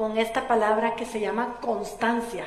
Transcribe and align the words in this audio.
con 0.00 0.16
esta 0.16 0.48
palabra 0.48 0.96
que 0.96 1.04
se 1.04 1.20
llama 1.20 1.58
constancia. 1.60 2.46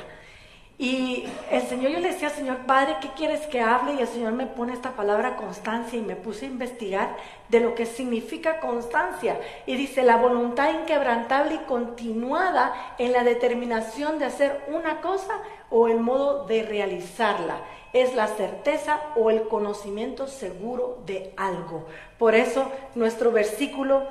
Y 0.76 1.24
el 1.52 1.62
Señor, 1.62 1.92
yo 1.92 2.00
le 2.00 2.08
decía, 2.08 2.28
Señor 2.28 2.66
Padre, 2.66 2.96
¿qué 3.00 3.10
quieres 3.16 3.42
que 3.46 3.60
hable? 3.60 3.94
Y 3.94 4.00
el 4.00 4.08
Señor 4.08 4.32
me 4.32 4.46
pone 4.46 4.72
esta 4.72 4.96
palabra 4.96 5.36
constancia 5.36 5.96
y 5.96 6.02
me 6.02 6.16
puse 6.16 6.46
a 6.46 6.48
investigar 6.48 7.16
de 7.50 7.60
lo 7.60 7.76
que 7.76 7.86
significa 7.86 8.58
constancia. 8.58 9.38
Y 9.66 9.76
dice, 9.76 10.02
la 10.02 10.16
voluntad 10.16 10.74
inquebrantable 10.74 11.54
y 11.54 11.58
continuada 11.58 12.74
en 12.98 13.12
la 13.12 13.22
determinación 13.22 14.18
de 14.18 14.24
hacer 14.24 14.64
una 14.66 15.00
cosa 15.00 15.38
o 15.70 15.86
el 15.86 16.00
modo 16.00 16.46
de 16.46 16.64
realizarla. 16.64 17.58
Es 17.92 18.16
la 18.16 18.26
certeza 18.26 18.98
o 19.14 19.30
el 19.30 19.46
conocimiento 19.46 20.26
seguro 20.26 20.98
de 21.06 21.32
algo. 21.36 21.86
Por 22.18 22.34
eso 22.34 22.68
nuestro 22.96 23.30
versículo 23.30 24.02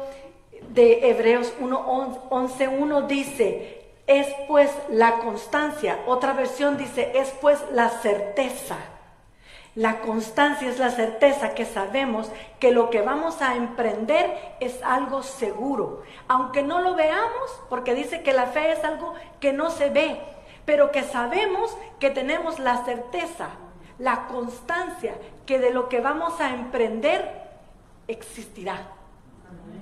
de 0.73 1.09
Hebreos 1.09 1.53
1.11.1 1.61 3.05
dice, 3.05 3.91
es 4.07 4.27
pues 4.47 4.71
la 4.89 5.19
constancia. 5.19 5.99
Otra 6.07 6.33
versión 6.33 6.77
dice, 6.77 7.11
es 7.15 7.29
pues 7.41 7.59
la 7.71 7.89
certeza. 7.89 8.77
La 9.75 10.01
constancia 10.01 10.69
es 10.69 10.79
la 10.79 10.91
certeza 10.91 11.53
que 11.53 11.65
sabemos 11.65 12.29
que 12.59 12.71
lo 12.71 12.89
que 12.89 13.01
vamos 13.01 13.41
a 13.41 13.55
emprender 13.55 14.55
es 14.59 14.81
algo 14.83 15.23
seguro. 15.23 16.03
Aunque 16.27 16.63
no 16.63 16.81
lo 16.81 16.95
veamos, 16.95 17.59
porque 17.69 17.93
dice 17.93 18.21
que 18.21 18.33
la 18.33 18.47
fe 18.47 18.71
es 18.71 18.83
algo 18.83 19.13
que 19.39 19.53
no 19.53 19.69
se 19.69 19.89
ve, 19.89 20.19
pero 20.65 20.91
que 20.91 21.03
sabemos 21.03 21.75
que 21.99 22.09
tenemos 22.09 22.59
la 22.59 22.83
certeza, 22.85 23.49
la 23.99 24.27
constancia, 24.27 25.15
que 25.45 25.59
de 25.59 25.71
lo 25.71 25.89
que 25.89 26.01
vamos 26.01 26.39
a 26.39 26.53
emprender 26.53 27.43
existirá. 28.07 28.87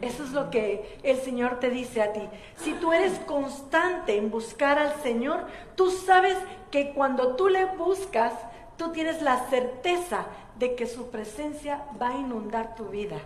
Eso 0.02 0.23
es 0.23 0.31
lo 0.31 0.49
que 0.49 0.99
el 1.03 1.17
Señor 1.17 1.59
te 1.59 1.70
dice 1.70 2.02
a 2.02 2.12
ti. 2.12 2.27
Si 2.55 2.73
tú 2.73 2.91
eres 2.91 3.20
constante 3.20 4.17
en 4.17 4.31
buscar 4.31 4.79
al 4.79 4.95
Señor, 5.02 5.45
tú 5.75 5.91
sabes 5.91 6.38
que 6.71 6.93
cuando 6.93 7.35
tú 7.35 7.49
le 7.49 7.65
buscas, 7.65 8.34
tú 8.77 8.91
tienes 8.91 9.21
la 9.21 9.48
certeza 9.49 10.26
de 10.57 10.76
que 10.76 10.87
su 10.87 11.12
presencia 11.12 11.84
va 12.01 12.09
a 12.09 12.18
inundar 12.18 12.76
tu 12.76 12.85
vida 12.85 13.18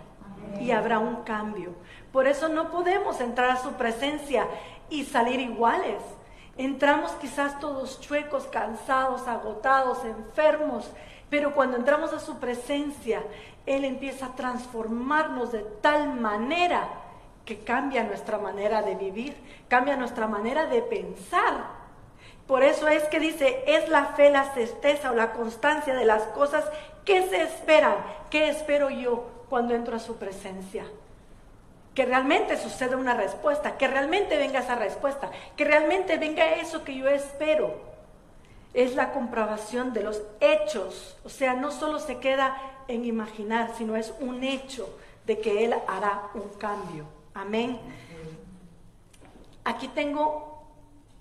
y 0.60 0.70
habrá 0.70 0.98
un 0.98 1.22
cambio. 1.22 1.74
Por 2.12 2.26
eso 2.26 2.48
no 2.48 2.70
podemos 2.70 3.20
entrar 3.20 3.50
a 3.50 3.62
su 3.62 3.72
presencia 3.72 4.46
y 4.90 5.04
salir 5.04 5.40
iguales. 5.40 6.02
Entramos 6.58 7.10
quizás 7.12 7.58
todos 7.60 8.00
chuecos, 8.00 8.44
cansados, 8.44 9.28
agotados, 9.28 10.04
enfermos, 10.04 10.90
pero 11.30 11.54
cuando 11.54 11.76
entramos 11.76 12.12
a 12.12 12.20
su 12.20 12.38
presencia, 12.38 13.22
Él 13.66 13.84
empieza 13.84 14.26
a 14.26 14.36
transformarnos 14.36 15.52
de 15.52 15.60
tal 15.80 16.14
manera 16.14 16.88
que 17.44 17.60
cambia 17.60 18.04
nuestra 18.04 18.38
manera 18.38 18.82
de 18.82 18.94
vivir, 18.96 19.36
cambia 19.68 19.96
nuestra 19.96 20.26
manera 20.26 20.66
de 20.66 20.82
pensar. 20.82 21.76
Por 22.46 22.62
eso 22.62 22.88
es 22.88 23.04
que 23.04 23.18
dice, 23.18 23.64
es 23.66 23.88
la 23.88 24.06
fe, 24.06 24.30
la 24.30 24.52
certeza 24.54 25.10
o 25.10 25.14
la 25.14 25.32
constancia 25.32 25.94
de 25.94 26.04
las 26.04 26.22
cosas 26.24 26.64
que 27.04 27.22
se 27.28 27.42
esperan. 27.42 27.96
¿Qué 28.30 28.48
espero 28.48 28.90
yo 28.90 29.28
cuando 29.48 29.74
entro 29.74 29.96
a 29.96 30.00
su 30.00 30.16
presencia? 30.16 30.84
Que 31.94 32.04
realmente 32.04 32.56
suceda 32.56 32.96
una 32.96 33.14
respuesta, 33.14 33.76
que 33.76 33.88
realmente 33.88 34.36
venga 34.36 34.60
esa 34.60 34.76
respuesta, 34.76 35.30
que 35.56 35.64
realmente 35.64 36.18
venga 36.18 36.54
eso 36.54 36.84
que 36.84 36.96
yo 36.96 37.08
espero 37.08 37.85
es 38.76 38.94
la 38.94 39.10
comprobación 39.10 39.94
de 39.94 40.02
los 40.02 40.22
hechos. 40.38 41.16
O 41.24 41.30
sea, 41.30 41.54
no 41.54 41.72
solo 41.72 41.98
se 41.98 42.18
queda 42.18 42.60
en 42.88 43.06
imaginar, 43.06 43.72
sino 43.76 43.96
es 43.96 44.12
un 44.20 44.44
hecho 44.44 44.86
de 45.24 45.40
que 45.40 45.64
Él 45.64 45.74
hará 45.88 46.28
un 46.34 46.50
cambio. 46.58 47.06
Amén. 47.32 47.80
Aquí 49.64 49.88
tengo 49.88 50.62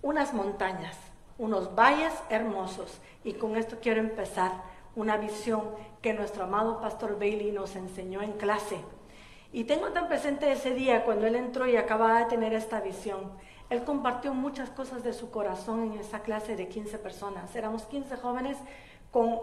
unas 0.01 0.33
montañas, 0.33 0.97
unos 1.37 1.73
valles 1.73 2.13
hermosos 2.29 2.99
y 3.23 3.33
con 3.33 3.55
esto 3.55 3.77
quiero 3.81 4.01
empezar 4.01 4.51
una 4.97 5.15
visión 5.15 5.63
que 6.01 6.13
nuestro 6.13 6.43
amado 6.43 6.81
pastor 6.81 7.17
Bailey 7.17 7.53
nos 7.53 7.77
enseñó 7.77 8.21
en 8.21 8.33
clase. 8.33 8.77
Y 9.53 9.63
tengo 9.63 9.87
tan 9.93 10.09
presente 10.09 10.51
ese 10.51 10.71
día 10.73 11.05
cuando 11.05 11.25
él 11.25 11.35
entró 11.35 11.65
y 11.67 11.77
acababa 11.77 12.19
de 12.19 12.25
tener 12.25 12.53
esta 12.53 12.81
visión. 12.81 13.31
Él 13.69 13.83
compartió 13.83 14.33
muchas 14.33 14.69
cosas 14.69 15.03
de 15.03 15.13
su 15.13 15.31
corazón 15.31 15.83
en 15.83 15.99
esa 15.99 16.19
clase 16.19 16.55
de 16.55 16.67
15 16.67 16.97
personas. 16.99 17.55
Éramos 17.55 17.83
15 17.83 18.15
jóvenes 18.17 18.57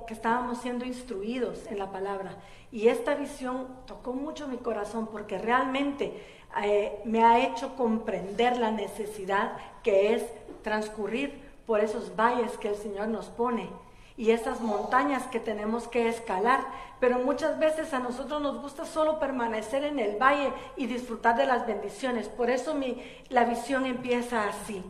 que 0.06 0.12
estábamos 0.12 0.58
siendo 0.58 0.84
instruidos 0.84 1.66
en 1.68 1.78
la 1.78 1.90
palabra. 1.90 2.36
Y 2.70 2.88
esta 2.88 3.14
visión 3.14 3.68
tocó 3.86 4.12
mucho 4.12 4.46
mi 4.46 4.58
corazón 4.58 5.06
porque 5.06 5.38
realmente 5.38 6.22
eh, 6.62 7.00
me 7.04 7.24
ha 7.24 7.46
hecho 7.46 7.74
comprender 7.74 8.58
la 8.58 8.70
necesidad 8.70 9.56
que 9.82 10.14
es 10.14 10.24
transcurrir 10.62 11.40
por 11.66 11.80
esos 11.80 12.14
valles 12.14 12.58
que 12.58 12.68
el 12.68 12.76
Señor 12.76 13.08
nos 13.08 13.26
pone 13.28 13.70
y 14.16 14.30
esas 14.30 14.60
montañas 14.60 15.24
que 15.24 15.40
tenemos 15.40 15.88
que 15.88 16.08
escalar. 16.08 16.60
Pero 17.00 17.18
muchas 17.18 17.58
veces 17.58 17.92
a 17.94 17.98
nosotros 17.98 18.40
nos 18.40 18.60
gusta 18.60 18.84
solo 18.84 19.18
permanecer 19.18 19.84
en 19.84 19.98
el 19.98 20.16
valle 20.16 20.52
y 20.76 20.86
disfrutar 20.86 21.36
de 21.36 21.46
las 21.46 21.66
bendiciones. 21.66 22.28
Por 22.28 22.50
eso 22.50 22.74
mi, 22.74 23.02
la 23.28 23.44
visión 23.44 23.86
empieza 23.86 24.48
así. 24.48 24.82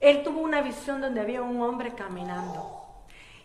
Él 0.00 0.22
tuvo 0.22 0.40
una 0.40 0.60
visión 0.62 1.00
donde 1.00 1.20
había 1.20 1.42
un 1.42 1.60
hombre 1.62 1.94
caminando. 1.94 2.82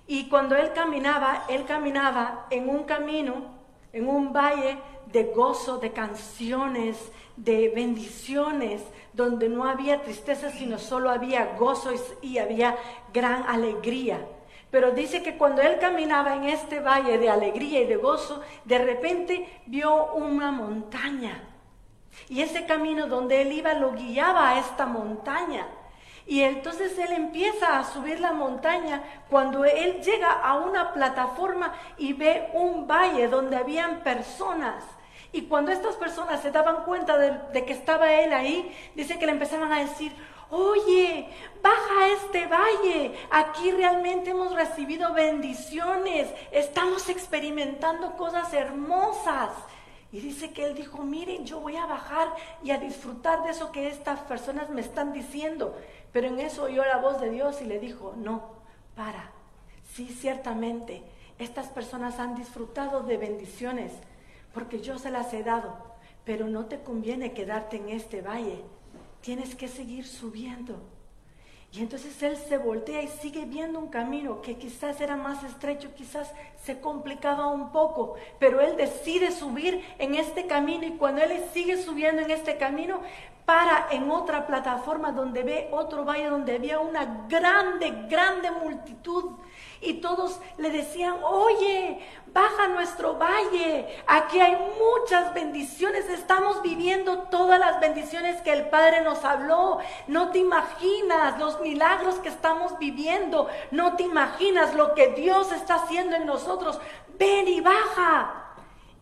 Y 0.08 0.30
cuando 0.30 0.56
él 0.56 0.72
caminaba, 0.74 1.46
él 1.50 1.66
caminaba 1.66 2.48
en 2.50 2.70
un 2.70 2.84
camino, 2.86 3.58
en 3.94 4.08
un 4.08 4.34
valle 4.34 4.78
de 5.12 5.26
gozo, 5.26 5.78
de 5.78 5.92
canciones, 5.92 6.98
de 7.36 7.70
bendiciones, 7.70 8.82
donde 9.14 9.50
no 9.50 9.66
había 9.66 10.02
tristeza, 10.02 10.50
sino 10.50 10.80
solo 10.80 11.10
había 11.10 11.56
gozo 11.58 11.92
y, 12.22 12.28
y 12.28 12.38
había 12.40 12.76
gran 13.14 13.44
alegría. 13.48 14.20
Pero 14.70 14.92
dice 14.92 15.24
que 15.24 15.38
cuando 15.38 15.62
él 15.62 15.80
caminaba 15.80 16.36
en 16.36 16.46
este 16.46 16.80
valle 16.80 17.18
de 17.18 17.30
alegría 17.30 17.82
y 17.82 17.86
de 17.86 17.96
gozo, 17.96 18.42
de 18.66 18.78
repente 18.80 19.62
vio 19.66 20.14
una 20.14 20.52
montaña. 20.52 21.44
Y 22.30 22.42
ese 22.42 22.66
camino 22.66 23.08
donde 23.08 23.42
él 23.42 23.54
iba 23.54 23.74
lo 23.74 23.94
guiaba 23.94 24.50
a 24.50 24.60
esta 24.60 24.86
montaña. 24.86 25.68
Y 26.26 26.42
entonces 26.42 26.98
él 27.00 27.14
empieza 27.14 27.80
a 27.80 27.86
subir 27.86 28.20
la 28.20 28.34
montaña 28.34 29.02
cuando 29.30 29.64
él 29.64 30.02
llega 30.02 30.30
a 30.30 30.56
una 30.56 30.92
plataforma 30.92 31.74
y 31.98 32.12
ve 32.12 32.50
un 32.54 32.86
valle 32.86 33.30
donde 33.30 33.56
habían 33.56 34.02
personas. 34.02 34.84
Y 35.32 35.44
cuando 35.44 35.72
estas 35.72 35.96
personas 35.96 36.42
se 36.42 36.52
daban 36.52 36.84
cuenta 36.84 37.18
de, 37.18 37.64
que 37.66 37.72
estaba 37.72 38.12
él 38.14 38.34
ahí, 38.34 38.76
dice 38.96 39.18
que 39.18 39.26
le 39.26 39.32
empezaban 39.32 39.72
a 39.72 39.80
decir, 39.80 40.12
Oye, 40.50 41.28
baja 41.62 42.00
a 42.00 42.08
este 42.10 42.48
valle. 42.48 43.18
Aquí 43.30 43.72
realmente 43.72 44.30
hemos 44.30 44.54
recibido 44.54 45.14
bendiciones. 45.14 46.30
Estamos 46.52 47.10
experimentando 47.10 48.16
cosas 48.16 48.54
hermosas. 48.54 49.52
Y 50.12 50.22
dice 50.22 50.54
que 50.54 50.64
él 50.64 50.74
dijo, 50.74 51.04
miren, 51.04 51.46
yo 51.46 51.60
voy 51.60 51.76
a 51.76 51.86
bajar 51.86 52.34
y 52.64 52.72
a 52.72 52.78
disfrutar 52.78 53.44
de 53.44 53.50
eso 53.50 53.74
que 53.74 53.90
estas 53.90 54.22
personas 54.22 54.70
me 54.70 54.80
están 54.80 55.12
diciendo. 55.12 55.76
Pero 56.14 56.28
en 56.28 56.40
eso 56.40 56.64
oyó 56.64 56.86
la 56.86 56.98
voz 56.98 57.20
de 57.20 57.30
Dios 57.30 57.62
y 57.62 57.66
le 57.66 57.80
dijo, 57.80 58.14
no, 58.16 58.54
para. 58.96 59.32
Sí, 59.94 60.08
ciertamente, 60.08 61.04
estas 61.40 61.68
personas 61.68 62.20
han 62.20 62.36
disfrutado 62.36 63.04
de 63.04 63.18
bendiciones 63.18 63.92
porque 64.54 64.80
yo 64.80 64.98
se 64.98 65.12
las 65.12 65.34
he 65.34 65.44
dado, 65.44 65.76
pero 66.24 66.48
no 66.48 66.66
te 66.68 66.80
conviene 66.80 67.34
quedarte 67.34 67.78
en 67.78 67.90
este 67.90 68.22
valle 68.22 68.64
tienes 69.28 69.56
que 69.56 69.68
seguir 69.68 70.08
subiendo. 70.08 70.80
Y 71.74 71.82
entonces 71.82 72.24
él 72.24 72.38
se 72.38 72.58
voltea 72.58 73.02
y 73.02 73.10
sigue 73.10 73.44
viendo 73.44 73.78
un 73.78 73.90
camino 73.90 74.42
que 74.42 74.56
quizás 74.56 75.02
era 75.02 75.18
más 75.18 75.44
estrecho, 75.44 75.94
quizás 75.94 76.32
se 76.64 76.80
complicaba 76.80 77.48
un 77.48 77.74
poco, 77.74 78.16
pero 78.40 78.62
él 78.62 78.78
decide 78.78 79.32
subir 79.32 79.84
en 80.00 80.16
este 80.16 80.48
camino 80.48 80.86
y 80.86 80.92
cuando 80.92 81.24
él 81.24 81.44
sigue 81.54 81.76
subiendo 81.76 82.22
en 82.22 82.32
este 82.32 82.56
camino, 82.56 83.02
para 83.44 83.88
en 83.92 84.10
otra 84.12 84.48
plataforma 84.48 85.12
donde 85.12 85.44
ve 85.44 85.68
otro 85.74 86.06
valle 86.06 86.30
donde 86.30 86.56
había 86.56 86.80
una 86.80 87.26
grande, 87.28 88.08
grande 88.10 88.50
multitud 88.50 89.32
y 89.82 89.96
todos 89.96 90.40
le 90.58 90.72
decían, 90.72 91.16
oye, 91.24 92.00
baja 92.34 92.68
nuestro 92.68 93.18
valle, 93.18 93.88
aquí 94.06 94.40
hay 94.40 94.56
muchas 94.56 95.34
bendiciones, 95.34 96.10
estamos 96.10 96.62
viviendo 96.62 97.24
todas 97.30 97.60
las 97.60 97.80
bendiciones 97.80 98.42
que 98.42 98.54
el 98.54 98.70
Padre 98.70 99.02
nos 99.02 99.24
habló, 99.24 99.80
no 100.08 100.32
te 100.32 100.40
imaginas 100.40 101.40
los 101.40 101.60
milagros 101.62 102.16
que 102.16 102.30
estamos 102.30 102.78
viviendo, 102.80 103.48
no 103.72 103.96
te 103.96 104.04
imaginas 104.04 104.74
lo 104.76 104.94
que 104.94 105.10
Dios 105.10 105.52
está 105.52 105.76
haciendo 105.76 106.16
en 106.16 106.26
nosotros, 106.26 106.80
ven 107.18 107.48
y 107.48 107.62
baja. 107.62 108.44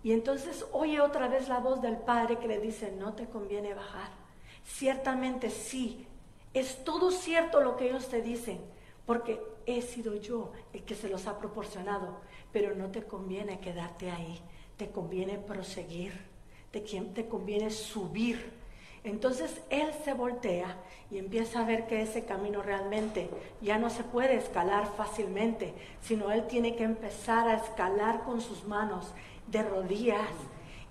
Y 0.04 0.12
entonces 0.12 0.66
oye 0.72 1.02
otra 1.02 1.28
vez 1.28 1.50
la 1.50 1.60
voz 1.60 1.82
del 1.82 1.98
Padre 1.98 2.38
que 2.38 2.48
le 2.48 2.60
dice, 2.60 2.92
no 2.92 3.14
te 3.14 3.28
conviene 3.28 3.74
bajar. 3.74 4.12
Ciertamente 4.64 5.50
sí, 5.50 6.08
es 6.54 6.84
todo 6.84 7.12
cierto 7.12 7.60
lo 7.62 7.76
que 7.76 7.90
ellos 7.90 8.08
te 8.08 8.22
dicen, 8.22 8.64
porque 9.06 9.42
he 9.66 9.82
sido 9.82 10.16
yo 10.16 10.52
el 10.74 10.84
que 10.84 10.96
se 10.96 11.10
los 11.10 11.28
ha 11.28 11.38
proporcionado, 11.38 12.18
pero 12.52 12.76
no 12.76 12.90
te 12.90 13.04
conviene 13.04 13.60
quedarte 13.60 14.10
ahí, 14.10 14.40
te 14.78 14.90
conviene 14.90 15.38
proseguir, 15.38 16.14
te, 16.72 16.82
te 16.82 17.28
conviene 17.28 17.70
subir. 17.70 18.54
Entonces 19.04 19.62
él 19.70 19.92
se 20.04 20.14
voltea 20.14 20.78
y 21.12 21.20
empieza 21.20 21.60
a 21.60 21.66
ver 21.66 21.86
que 21.86 22.02
ese 22.02 22.26
camino 22.26 22.64
realmente 22.64 23.30
ya 23.62 23.78
no 23.78 23.92
se 23.92 24.04
puede 24.04 24.36
escalar 24.36 24.88
fácilmente, 24.98 25.74
sino 26.02 26.32
él 26.32 26.48
tiene 26.48 26.76
que 26.76 26.84
empezar 26.84 27.48
a 27.48 27.56
escalar 27.56 28.24
con 28.24 28.42
sus 28.42 28.66
manos 28.66 29.14
de 29.48 29.62
rodillas. 29.62 30.30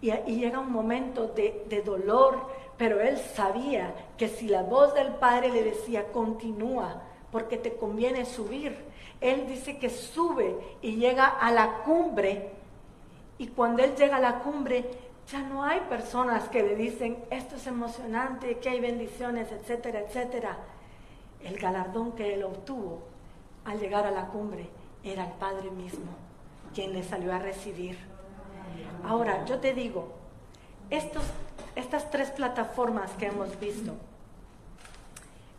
Y, 0.01 0.13
llega 0.13 0.61
un 0.61 0.71
momento 0.71 1.29
de, 1.29 1.65
de 1.69 1.83
dolor, 1.83 2.47
pero 2.77 3.01
él 3.01 3.19
sabía 3.19 3.95
que 4.17 4.29
si 4.29 4.49
la 4.49 4.63
voz 4.63 4.95
del 4.95 5.15
Padre 5.15 5.51
le 5.51 5.65
decía, 5.65 6.13
continúa, 6.13 7.03
porque 7.35 7.57
te 7.57 7.75
conviene 7.75 8.27
subir, 8.27 8.77
él 9.21 9.49
dice 9.49 9.77
que 9.79 9.91
sube 9.91 10.57
y 10.83 10.95
llega 10.95 11.27
a 11.27 11.51
la 11.51 11.79
cumbre. 11.83 12.53
Y 13.39 13.49
cuando 13.49 13.83
él 13.83 13.97
llega 13.97 14.19
a 14.19 14.21
la 14.21 14.39
cumbre, 14.39 14.89
ya 15.29 15.41
no 15.41 15.65
hay 15.65 15.81
personas 15.89 16.49
que 16.49 16.63
le 16.63 16.77
dicen, 16.77 17.19
esto 17.33 17.57
es 17.57 17.67
emocionante, 17.67 18.59
que 18.59 18.69
hay 18.69 18.79
bendiciones, 18.79 19.51
etcétera, 19.51 20.03
etcétera. 20.03 20.59
El 21.43 21.59
galardón 21.59 22.13
que 22.13 22.35
él 22.35 22.45
obtuvo 22.45 23.01
al 23.65 23.81
llegar 23.81 24.07
a 24.07 24.13
la 24.13 24.27
cumbre 24.29 24.69
era 25.03 25.25
el 25.25 25.33
Padre 25.33 25.73
mismo, 25.73 26.13
quien 26.73 26.93
le 26.93 27.03
salió 27.03 27.33
a 27.33 27.41
recibir. 27.41 27.99
Ahora, 29.05 29.45
yo 29.45 29.59
te 29.59 29.75
digo, 29.75 30.13
estos, 30.89 31.25
estas 31.75 32.13
tres 32.13 32.31
plataformas 32.31 33.11
que 33.15 33.27
hemos 33.27 33.59
visto, 33.59 33.95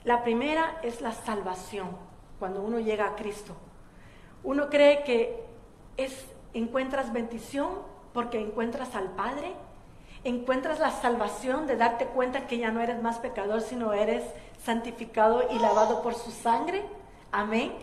la 0.06 0.24
primera 0.24 0.80
es 0.84 1.02
la 1.02 1.12
salvación, 1.12 1.90
cuando 2.38 2.62
uno 2.62 2.80
llega 2.80 3.08
a 3.08 3.16
Cristo. 3.16 3.56
Uno 4.44 4.70
cree 4.70 5.04
que 5.04 5.44
es, 5.98 6.28
encuentras 6.54 7.12
bendición 7.12 7.70
porque 8.14 8.40
encuentras 8.40 8.94
al 8.94 9.10
Padre, 9.16 9.54
encuentras 10.24 10.80
la 10.80 10.92
salvación 10.92 11.66
de 11.66 11.76
darte 11.76 12.06
cuenta 12.06 12.46
que 12.46 12.60
ya 12.60 12.70
no 12.70 12.82
eres 12.82 13.02
más 13.02 13.18
pecador, 13.18 13.62
sino 13.62 13.94
eres 13.94 14.24
santificado 14.64 15.44
y 15.50 15.58
lavado 15.58 16.04
por 16.04 16.14
su 16.14 16.30
sangre. 16.30 16.86
Amén. 17.32 17.74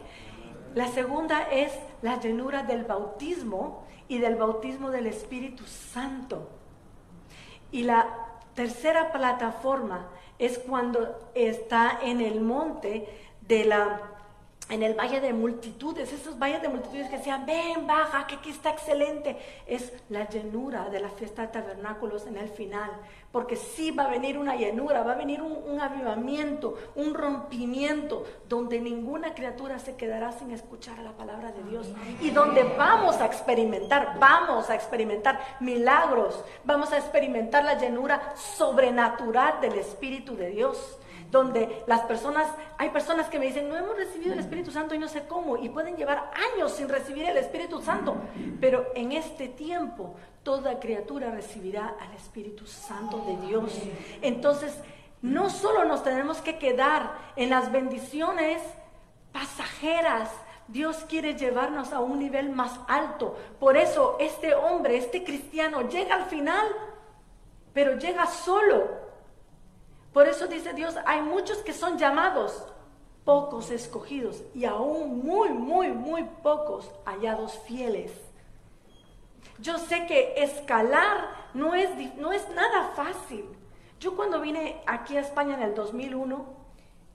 La 0.76 0.86
segunda 0.86 1.42
es 1.50 1.76
la 2.02 2.20
llenura 2.20 2.62
del 2.62 2.84
bautismo 2.84 3.84
y 4.06 4.18
del 4.18 4.36
bautismo 4.36 4.90
del 4.90 5.08
Espíritu 5.08 5.64
Santo. 5.64 6.48
Y 7.72 7.82
la 7.82 8.06
tercera 8.54 9.10
plataforma 9.10 10.06
es 10.42 10.58
cuando 10.58 11.30
está 11.34 12.00
en 12.02 12.20
el 12.20 12.40
monte 12.40 13.08
de 13.42 13.64
la 13.64 14.11
en 14.68 14.82
el 14.82 14.94
valle 14.94 15.20
de 15.20 15.32
multitudes, 15.32 16.12
esos 16.12 16.38
valles 16.38 16.62
de 16.62 16.68
multitudes 16.68 17.08
que 17.08 17.18
decían, 17.18 17.44
ven, 17.44 17.86
baja, 17.86 18.26
que 18.26 18.36
aquí 18.36 18.50
está 18.50 18.70
excelente, 18.70 19.36
es 19.66 19.92
la 20.08 20.28
llenura 20.28 20.88
de 20.88 21.00
la 21.00 21.10
fiesta 21.10 21.42
de 21.42 21.48
tabernáculos 21.48 22.26
en 22.26 22.36
el 22.36 22.48
final, 22.48 22.90
porque 23.32 23.56
sí 23.56 23.90
va 23.90 24.04
a 24.04 24.08
venir 24.08 24.38
una 24.38 24.56
llenura, 24.56 25.02
va 25.02 25.12
a 25.12 25.16
venir 25.16 25.42
un, 25.42 25.80
avivamiento, 25.80 26.76
un 26.94 27.14
rompimiento, 27.14 28.24
donde 28.48 28.80
ninguna 28.80 29.34
criatura 29.34 29.78
se 29.78 29.96
quedará 29.96 30.32
sin 30.32 30.52
escuchar 30.52 30.98
la 31.00 31.12
palabra 31.12 31.52
de 31.52 31.62
Dios. 31.64 31.88
Y 32.20 32.30
donde 32.30 32.62
vamos 32.62 33.16
a 33.16 33.26
experimentar, 33.26 34.18
vamos 34.18 34.70
a 34.70 34.74
experimentar 34.74 35.40
milagros, 35.60 36.42
vamos 36.64 36.92
a 36.92 36.98
experimentar 36.98 37.64
la 37.64 37.78
llenura 37.78 38.34
sobrenatural 38.36 39.60
del 39.60 39.74
Espíritu 39.78 40.36
de 40.36 40.50
Dios 40.50 40.98
donde 41.32 41.82
las 41.86 42.02
personas, 42.02 42.46
hay 42.76 42.90
personas 42.90 43.28
que 43.28 43.38
me 43.38 43.46
dicen, 43.46 43.68
no 43.68 43.76
hemos 43.76 43.96
recibido 43.96 44.34
el 44.34 44.38
Espíritu 44.38 44.70
Santo 44.70 44.94
y 44.94 44.98
no 44.98 45.08
sé 45.08 45.22
cómo, 45.26 45.56
y 45.56 45.70
pueden 45.70 45.96
llevar 45.96 46.30
años 46.54 46.72
sin 46.72 46.90
recibir 46.90 47.24
el 47.24 47.38
Espíritu 47.38 47.80
Santo, 47.80 48.14
pero 48.60 48.86
en 48.94 49.12
este 49.12 49.48
tiempo 49.48 50.14
toda 50.42 50.78
criatura 50.78 51.30
recibirá 51.30 51.96
al 51.98 52.12
Espíritu 52.12 52.66
Santo 52.66 53.24
de 53.26 53.46
Dios. 53.46 53.72
Entonces, 54.20 54.78
no 55.22 55.48
solo 55.48 55.86
nos 55.86 56.04
tenemos 56.04 56.42
que 56.42 56.58
quedar 56.58 57.12
en 57.36 57.48
las 57.48 57.72
bendiciones 57.72 58.60
pasajeras, 59.32 60.28
Dios 60.68 61.06
quiere 61.08 61.34
llevarnos 61.34 61.94
a 61.94 62.00
un 62.00 62.18
nivel 62.18 62.50
más 62.50 62.78
alto. 62.88 63.38
Por 63.58 63.78
eso 63.78 64.16
este 64.20 64.54
hombre, 64.54 64.98
este 64.98 65.24
cristiano, 65.24 65.88
llega 65.88 66.14
al 66.14 66.26
final, 66.26 66.66
pero 67.72 67.96
llega 67.96 68.26
solo 68.26 69.11
por 70.12 70.28
eso 70.28 70.46
dice 70.46 70.72
Dios, 70.74 70.94
hay 71.06 71.22
muchos 71.22 71.58
que 71.58 71.72
son 71.72 71.98
llamados, 71.98 72.66
pocos 73.24 73.70
escogidos 73.70 74.42
y 74.54 74.64
aún 74.64 75.24
muy, 75.24 75.50
muy, 75.50 75.88
muy 75.88 76.24
pocos 76.42 76.90
hallados 77.04 77.58
fieles. 77.66 78.12
Yo 79.58 79.78
sé 79.78 80.06
que 80.06 80.34
escalar 80.42 81.28
no 81.54 81.74
es, 81.74 81.90
no 82.16 82.32
es 82.32 82.48
nada 82.50 82.92
fácil. 82.94 83.44
Yo 84.00 84.16
cuando 84.16 84.40
vine 84.40 84.82
aquí 84.86 85.16
a 85.16 85.20
España 85.20 85.54
en 85.54 85.62
el 85.62 85.74
2001, 85.74 86.61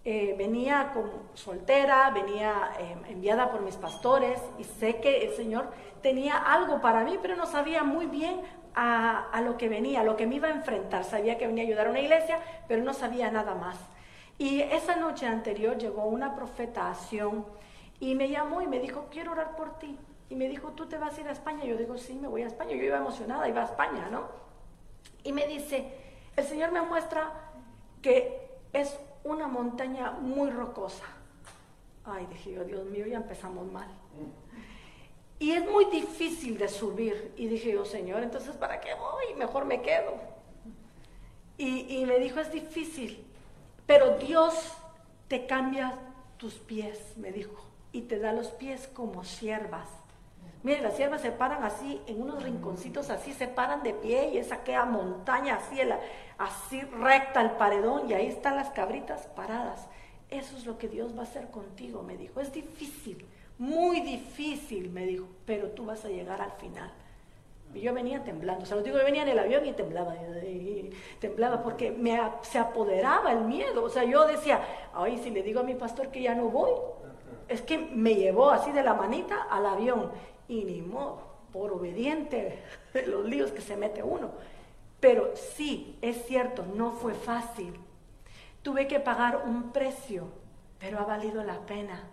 eh, 0.09 0.35
venía 0.37 0.91
como 0.93 1.11
soltera, 1.33 2.11
venía 2.11 2.71
eh, 2.79 2.95
enviada 3.09 3.51
por 3.51 3.59
mis 3.59 3.75
pastores 3.75 4.41
y 4.57 4.63
sé 4.63 5.01
que 5.01 5.25
el 5.25 5.35
Señor 5.35 5.69
tenía 6.01 6.37
algo 6.37 6.79
para 6.79 7.03
mí, 7.03 7.19
pero 7.21 7.35
no 7.35 7.45
sabía 7.45 7.83
muy 7.83 8.05
bien 8.05 8.39
a, 8.73 9.41
lo 9.43 9.57
que 9.57 9.67
venía, 9.67 9.99
a 9.99 10.03
lo 10.05 10.15
que 10.15 10.25
me 10.25 10.35
iba 10.35 10.47
a 10.47 10.51
enfrentar. 10.51 11.03
Sabía 11.03 11.37
que 11.37 11.45
venía 11.45 11.65
a 11.65 11.67
ayudar 11.67 11.87
a 11.87 11.89
una 11.89 11.99
iglesia, 11.99 12.39
pero 12.69 12.85
no 12.85 12.93
sabía 12.93 13.29
nada 13.31 13.53
más. 13.55 13.77
Y 14.37 14.61
esa 14.61 14.95
noche 14.95 15.25
anterior 15.25 15.77
llegó 15.77 16.05
una 16.05 16.35
profeta 16.35 16.89
a 16.89 16.95
Sion 16.95 17.45
y 17.99 18.15
me 18.15 18.29
llamó 18.29 18.61
y 18.61 18.67
me 18.67 18.79
dijo, 18.79 19.07
quiero 19.11 19.33
orar 19.33 19.57
por 19.57 19.77
ti. 19.77 19.99
Y 20.29 20.37
me 20.37 20.47
dijo, 20.47 20.69
¿tú 20.69 20.85
te 20.85 20.97
vas 20.97 21.17
a 21.17 21.19
ir 21.19 21.27
a 21.27 21.33
España? 21.33 21.65
Yo 21.65 21.75
digo, 21.75 21.97
sí, 21.97 22.13
me 22.13 22.29
voy 22.29 22.43
a 22.43 22.47
España. 22.47 22.71
Yo 22.77 22.83
iba 22.83 22.95
emocionada, 22.95 23.49
iba 23.49 23.59
a 23.59 23.65
España, 23.65 24.07
¿no? 24.09 24.29
Y 25.25 25.33
me 25.33 25.45
dice, 25.47 25.91
el 26.37 26.45
Señor 26.45 26.71
me 26.71 26.81
muestra 26.81 27.29
que 28.01 28.47
es 28.71 28.97
una 29.27 29.47
montaña 29.47 30.11
muy 30.11 30.49
rocosa. 30.49 31.05
Ay, 32.05 32.25
dije 32.27 32.53
yo, 32.53 32.63
Dios 32.63 32.85
mío, 32.85 33.05
ya 33.05 33.17
empezamos 33.17 33.69
mal. 33.71 33.89
Y 35.39 35.51
es 35.51 35.69
muy 35.69 35.85
difícil 35.85 36.57
de 36.57 36.67
subir. 36.67 37.33
Y 37.37 37.47
dije 37.47 37.73
yo, 37.73 37.85
Señor, 37.85 38.23
entonces 38.23 38.55
¿para 38.55 38.79
qué 38.79 38.93
voy? 38.93 39.35
Mejor 39.37 39.65
me 39.65 39.81
quedo. 39.81 40.13
Y, 41.59 42.05
me 42.05 42.19
dijo, 42.19 42.39
es 42.39 42.51
difícil, 42.51 43.25
pero 43.87 44.19
Dios 44.19 44.73
te 45.27 45.47
cambia 45.47 45.97
tus 46.37 46.53
pies, 46.53 46.99
me 47.17 47.31
dijo, 47.31 47.65
y 47.91 48.01
te 48.01 48.19
da 48.19 48.31
los 48.31 48.49
pies 48.49 48.87
como 48.93 49.23
siervas. 49.23 49.87
Miren, 50.63 50.83
las 50.83 50.95
siervas 50.95 51.21
se 51.21 51.31
paran 51.31 51.63
así, 51.63 52.01
en 52.07 52.21
unos 52.21 52.43
rinconcitos 52.43 53.09
así, 53.09 53.33
se 53.33 53.47
paran 53.47 53.83
de 53.83 53.93
pie 53.93 54.31
y 54.33 54.37
es 54.37 54.51
aquella 54.51 54.85
montaña 54.85 55.55
así, 55.55 55.79
así 56.37 56.81
recta 56.81 57.41
el 57.41 57.51
paredón 57.51 58.09
y 58.09 58.13
ahí 58.13 58.27
están 58.27 58.55
las 58.55 58.69
cabritas 58.71 59.27
paradas. 59.35 59.87
Eso 60.29 60.57
es 60.57 60.65
lo 60.65 60.77
que 60.77 60.89
Dios 60.89 61.15
va 61.15 61.21
a 61.21 61.23
hacer 61.23 61.49
contigo, 61.51 62.03
me 62.03 62.17
dijo. 62.17 62.41
Es 62.41 62.51
difícil, 62.51 63.25
muy 63.57 64.01
difícil, 64.01 64.89
me 64.89 65.05
dijo, 65.05 65.27
pero 65.45 65.69
tú 65.69 65.85
vas 65.85 66.03
a 66.03 66.09
llegar 66.09 66.41
al 66.41 66.51
final. 66.53 66.91
Y 67.73 67.81
yo 67.81 67.93
venía 67.93 68.23
temblando, 68.23 68.63
o 68.63 68.65
sea, 68.65 68.77
digo, 68.77 68.97
yo 68.97 69.03
venía 69.03 69.23
en 69.23 69.29
el 69.29 69.39
avión 69.39 69.65
y 69.65 69.73
temblaba, 69.73 70.15
y 70.15 70.89
temblaba 71.19 71.61
porque 71.61 71.91
me, 71.91 72.19
se 72.41 72.57
apoderaba 72.57 73.31
el 73.31 73.41
miedo. 73.41 73.83
O 73.83 73.89
sea, 73.89 74.03
yo 74.03 74.25
decía, 74.25 74.61
ay, 74.93 75.17
si 75.17 75.29
le 75.29 75.43
digo 75.43 75.59
a 75.59 75.63
mi 75.63 75.75
pastor 75.75 76.09
que 76.09 76.21
ya 76.21 76.33
no 76.33 76.45
voy, 76.49 76.71
es 77.47 77.61
que 77.61 77.77
me 77.77 78.15
llevó 78.15 78.49
así 78.49 78.71
de 78.71 78.83
la 78.83 78.93
manita 78.93 79.43
al 79.49 79.65
avión. 79.65 80.11
Y 80.47 80.63
ni 80.63 80.81
modo, 80.81 81.21
por 81.51 81.71
obediente, 81.71 82.63
los 83.07 83.25
líos 83.25 83.51
que 83.51 83.61
se 83.61 83.77
mete 83.77 84.03
uno. 84.03 84.31
Pero 84.99 85.33
sí, 85.35 85.97
es 86.01 86.25
cierto, 86.25 86.65
no 86.75 86.91
fue 86.91 87.13
fácil. 87.13 87.73
Tuve 88.63 88.87
que 88.87 88.99
pagar 88.99 89.43
un 89.45 89.71
precio, 89.71 90.27
pero 90.79 90.99
ha 90.99 91.03
valido 91.03 91.43
la 91.43 91.59
pena 91.65 92.03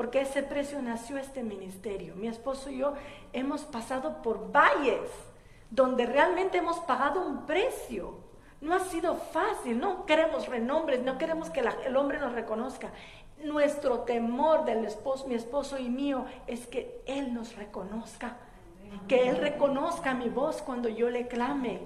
porque 0.00 0.22
ese 0.22 0.42
precio 0.42 0.80
nació 0.80 1.18
este 1.18 1.42
ministerio. 1.42 2.14
Mi 2.16 2.26
esposo 2.26 2.70
y 2.70 2.78
yo 2.78 2.94
hemos 3.34 3.64
pasado 3.64 4.22
por 4.22 4.50
valles 4.50 5.10
donde 5.68 6.06
realmente 6.06 6.56
hemos 6.56 6.78
pagado 6.78 7.20
un 7.20 7.44
precio. 7.44 8.14
No 8.62 8.74
ha 8.74 8.80
sido 8.80 9.14
fácil, 9.16 9.78
no 9.78 10.06
queremos 10.06 10.48
renombres, 10.48 11.02
no 11.02 11.18
queremos 11.18 11.50
que 11.50 11.60
el 11.60 11.96
hombre 11.98 12.18
nos 12.18 12.32
reconozca. 12.32 12.88
Nuestro 13.44 14.00
temor 14.00 14.64
del 14.64 14.84
esposo, 14.84 15.26
mi 15.26 15.34
esposo 15.34 15.78
y 15.78 15.88
mío, 15.88 16.26
es 16.46 16.66
que 16.66 17.02
Él 17.06 17.32
nos 17.32 17.56
reconozca, 17.56 18.36
que 19.08 19.28
Él 19.28 19.38
reconozca 19.38 20.14
mi 20.14 20.28
voz 20.28 20.62
cuando 20.62 20.88
yo 20.88 21.10
le 21.10 21.26
clame. 21.26 21.80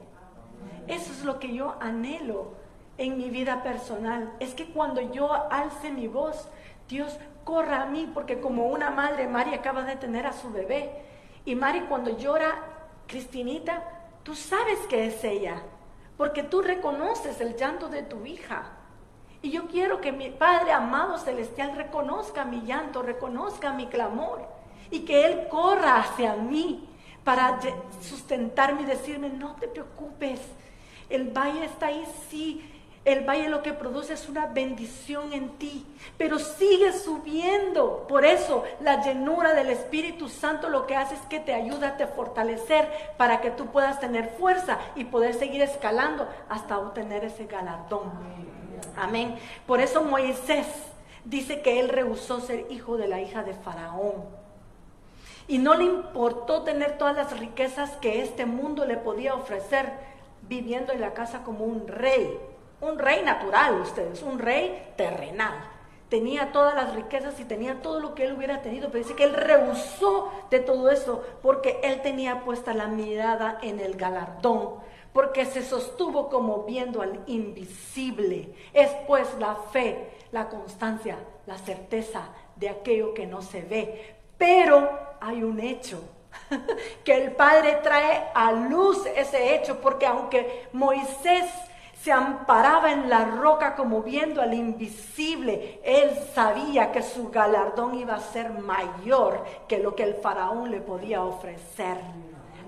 Eso 0.87 1.13
es 1.13 1.25
lo 1.25 1.39
que 1.39 1.55
yo 1.55 1.77
anhelo 1.81 2.55
en 2.99 3.17
mi 3.17 3.31
vida 3.31 3.63
personal. 3.63 4.33
Es 4.41 4.55
que 4.55 4.67
cuando 4.67 5.01
yo 5.01 5.33
alce 5.51 5.91
mi 5.91 6.09
voz, 6.09 6.49
Dios 6.89 7.19
corra 7.45 7.83
a 7.83 7.87
mí, 7.87 8.11
porque 8.13 8.41
como 8.41 8.67
una 8.67 8.91
madre, 8.91 9.29
Mari 9.29 9.55
acaba 9.55 9.83
de 9.83 9.97
tener 9.97 10.27
a 10.27 10.33
su 10.33 10.51
bebé. 10.51 10.91
Y 11.45 11.55
Mari 11.55 11.83
cuando 11.83 12.17
llora, 12.17 12.55
Cristinita, 13.07 13.83
tú 14.23 14.35
sabes 14.35 14.79
que 14.89 15.07
es 15.07 15.23
ella, 15.25 15.63
porque 16.17 16.43
tú 16.43 16.63
reconoces 16.63 17.41
el 17.41 17.57
llanto 17.57 17.89
de 17.89 18.03
tu 18.03 18.25
hija. 18.27 18.73
Y 19.45 19.51
yo 19.51 19.67
quiero 19.67 20.01
que 20.01 20.11
mi 20.11 20.31
Padre 20.31 20.73
amado 20.73 21.19
celestial 21.19 21.77
reconozca 21.77 22.47
mi 22.47 22.63
llanto, 22.63 23.03
reconozca 23.03 23.75
mi 23.75 23.89
clamor 23.89 24.41
y 24.91 25.01
que 25.01 25.27
Él 25.27 25.49
corra 25.51 25.99
hacia 25.99 26.35
mí 26.35 26.89
para 27.25 27.61
sustentarme 28.01 28.83
y 28.83 28.87
decirme, 28.87 29.29
no 29.29 29.55
te 29.57 29.69
preocupes, 29.69 30.41
el 31.11 31.29
valle 31.29 31.67
está 31.67 31.89
ahí, 31.89 32.07
sí, 32.31 32.71
El 33.05 33.27
valle 33.27 33.51
lo 33.51 33.63
que 33.63 33.75
produce 33.75 34.15
es 34.15 34.31
una 34.31 34.47
bendición 34.47 35.35
en 35.35 35.51
ti, 35.59 35.85
pero 36.17 36.39
sigue 36.39 36.91
subiendo. 36.93 38.07
Por 38.09 38.25
eso 38.25 38.65
la 38.81 39.03
llenura 39.05 39.53
del 39.53 39.69
Espíritu 39.69 40.31
Santo 40.31 40.71
lo 40.71 40.87
que 40.87 40.97
hace 40.97 41.17
es 41.17 41.21
que 41.29 41.39
te 41.39 41.53
ayuda 41.53 41.89
a 41.89 41.97
te 41.99 42.07
fortalecer 42.07 42.89
para 43.19 43.43
que 43.43 43.51
tú 43.51 43.67
puedas 43.67 44.01
tener 44.01 44.31
fuerza 44.39 44.79
y 44.97 45.05
poder 45.05 45.35
seguir 45.35 45.61
escalando 45.61 46.27
hasta 46.49 46.79
obtener 46.79 47.25
ese 47.27 47.45
galardón. 47.45 48.11
Amén. 48.97 49.37
Por 49.67 49.81
eso 49.81 50.03
Moisés 50.03 50.67
dice 51.25 51.62
que 51.62 51.81
él 51.81 51.88
rehusó 51.88 52.41
ser 52.41 52.67
hijo 52.71 52.97
de 52.97 53.09
la 53.09 53.21
hija 53.21 53.43
de 53.43 53.55
Faraón. 53.55 54.25
Y 55.47 55.59
no 55.59 55.75
le 55.75 55.85
importó 55.85 56.62
tener 56.62 56.97
todas 56.97 57.17
las 57.17 57.38
riquezas 57.38 57.91
que 57.99 58.23
este 58.23 58.47
mundo 58.47 58.87
le 58.87 58.97
podía 58.97 59.35
ofrecer 59.35 59.93
viviendo 60.43 60.93
en 60.93 61.00
la 61.00 61.14
casa 61.14 61.43
como 61.43 61.64
un 61.64 61.87
rey 61.87 62.38
un 62.85 62.99
rey 62.99 63.23
natural, 63.23 63.81
ustedes, 63.81 64.23
un 64.23 64.38
rey 64.38 64.93
terrenal. 64.97 65.55
Tenía 66.09 66.53
todas 66.53 66.75
las 66.75 66.95
riquezas 66.95 67.41
y 67.41 67.45
tenía 67.45 67.83
todo 67.83 67.99
lo 67.99 68.14
que 68.14 68.25
él 68.25 68.35
hubiera 68.35 68.62
tenido, 68.62 68.88
pero 68.88 69.03
dice 69.03 69.17
que 69.17 69.25
él 69.25 69.35
rehusó 69.35 70.31
de 70.50 70.61
todo 70.61 70.91
eso 70.91 71.25
porque 71.43 71.81
él 71.83 72.03
tenía 72.03 72.45
puesta 72.45 72.75
la 72.75 72.87
mirada 72.87 73.59
en 73.62 73.81
el 73.81 73.97
galardón, 73.97 74.75
porque 75.14 75.47
se 75.47 75.62
sostuvo 75.62 76.28
como 76.28 76.64
viendo 76.64 77.00
al 77.00 77.23
invisible. 77.28 78.52
Es 78.73 78.90
pues 79.06 79.28
la 79.38 79.54
fe, 79.54 80.11
la 80.33 80.49
constancia, 80.49 81.16
la 81.47 81.56
certeza 81.56 82.28
de 82.56 82.68
aquello 82.68 83.14
que 83.14 83.25
no 83.25 83.40
se 83.40 83.62
ve. 83.62 84.16
Pero 84.37 84.90
hay 85.21 85.44
un 85.44 85.61
hecho 85.61 86.02
que 87.04 87.14
el 87.14 87.30
Padre 87.30 87.78
trae 87.80 88.25
a 88.35 88.50
luz 88.50 89.06
ese 89.06 89.54
hecho, 89.54 89.80
porque 89.80 90.04
aunque 90.04 90.68
Moisés 90.73 91.49
se 92.02 92.11
amparaba 92.12 92.92
en 92.92 93.09
la 93.09 93.25
roca 93.25 93.76
como 93.76 94.02
viendo 94.02 94.42
al 94.42 94.52
invisible. 94.52 95.80
Él 95.83 96.11
sabía 96.35 96.92
que 96.92 97.02
su 97.02 97.30
galardón 97.30 97.94
iba 97.94 98.16
a 98.16 98.21
ser 98.21 98.50
mayor 98.50 99.42
que 99.66 99.78
lo 99.78 99.94
que 99.94 100.02
el 100.02 100.14
faraón 100.16 100.71
le 100.71 100.83
podía 100.83 101.23
ofrecer. 101.23 101.97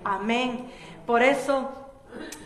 Amén. 0.04 0.72
Por 1.04 1.22
eso 1.22 1.85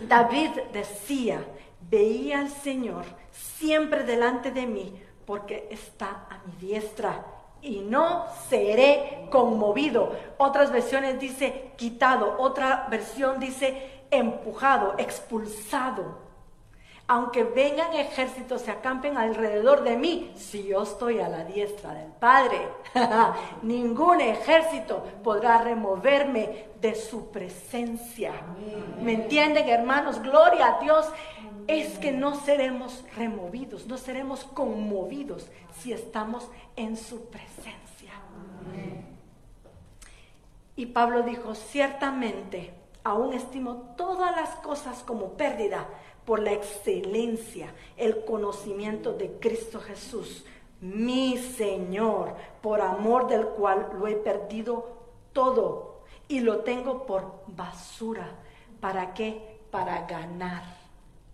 David 0.09 0.51
decía, 0.73 1.45
veía 1.89 2.41
al 2.41 2.51
Señor 2.51 3.05
siempre 3.33 4.05
delante 4.05 4.51
de 4.51 4.67
mí 4.67 5.03
porque 5.27 5.69
está 5.71 6.27
a 6.31 6.41
mi 6.47 6.67
diestra 6.67 7.25
y 7.63 7.81
no 7.81 8.27
seré 8.49 9.27
conmovido. 9.31 10.17
Otras 10.39 10.73
versiones 10.73 11.21
dice 11.21 11.73
quitado, 11.77 12.37
otra 12.39 12.87
versión 12.91 13.39
dice 13.39 14.03
empujado, 14.11 14.95
expulsado 14.99 16.30
aunque 17.11 17.43
vengan 17.43 17.93
ejércitos, 17.95 18.63
se 18.63 18.71
acampen 18.71 19.19
alrededor 19.19 19.83
de 19.83 19.97
mí, 19.97 20.31
si 20.37 20.63
yo 20.63 20.85
estoy 20.85 21.19
a 21.19 21.29
la 21.29 21.43
diestra 21.43 21.93
del 21.93 22.13
Padre, 22.13 22.69
ningún 23.63 24.21
ejército 24.21 25.03
podrá 25.25 25.59
removerme 25.59 26.67
de 26.81 26.95
su 26.95 27.33
presencia. 27.33 28.31
¿Me 29.03 29.15
entienden, 29.15 29.69
hermanos? 29.69 30.23
Gloria 30.23 30.77
a 30.77 30.81
Dios. 30.81 31.05
Es 31.67 31.99
que 31.99 32.13
no 32.13 32.37
seremos 32.37 33.05
removidos, 33.17 33.89
no 33.89 33.99
seremos 33.99 34.45
conmovidos 34.45 35.49
si 35.81 35.93
estamos 35.93 36.49
en 36.77 36.97
su 36.97 37.29
presencia. 37.29 38.13
Y 40.77 40.87
Pablo 40.87 41.23
dijo, 41.25 41.57
ciertamente, 41.57 42.73
aún 43.03 43.33
estimo 43.33 43.95
todas 43.97 44.37
las 44.37 44.51
cosas 44.57 45.03
como 45.03 45.31
pérdida 45.31 45.89
por 46.25 46.41
la 46.41 46.53
excelencia, 46.53 47.73
el 47.97 48.25
conocimiento 48.25 49.13
de 49.13 49.33
Cristo 49.41 49.81
Jesús, 49.81 50.45
mi 50.81 51.37
Señor, 51.39 52.35
por 52.63 52.81
amor 52.81 53.29
del 53.29 53.47
cual 53.47 53.91
lo 53.99 54.07
he 54.07 54.17
perdido 54.17 54.97
todo 55.33 56.03
y 56.29 56.41
lo 56.41 56.61
tengo 56.61 57.07
por 57.07 57.43
basura. 57.49 58.31
¿Para 58.81 59.13
qué? 59.15 59.61
Para 59.71 60.07
ganar 60.07 60.63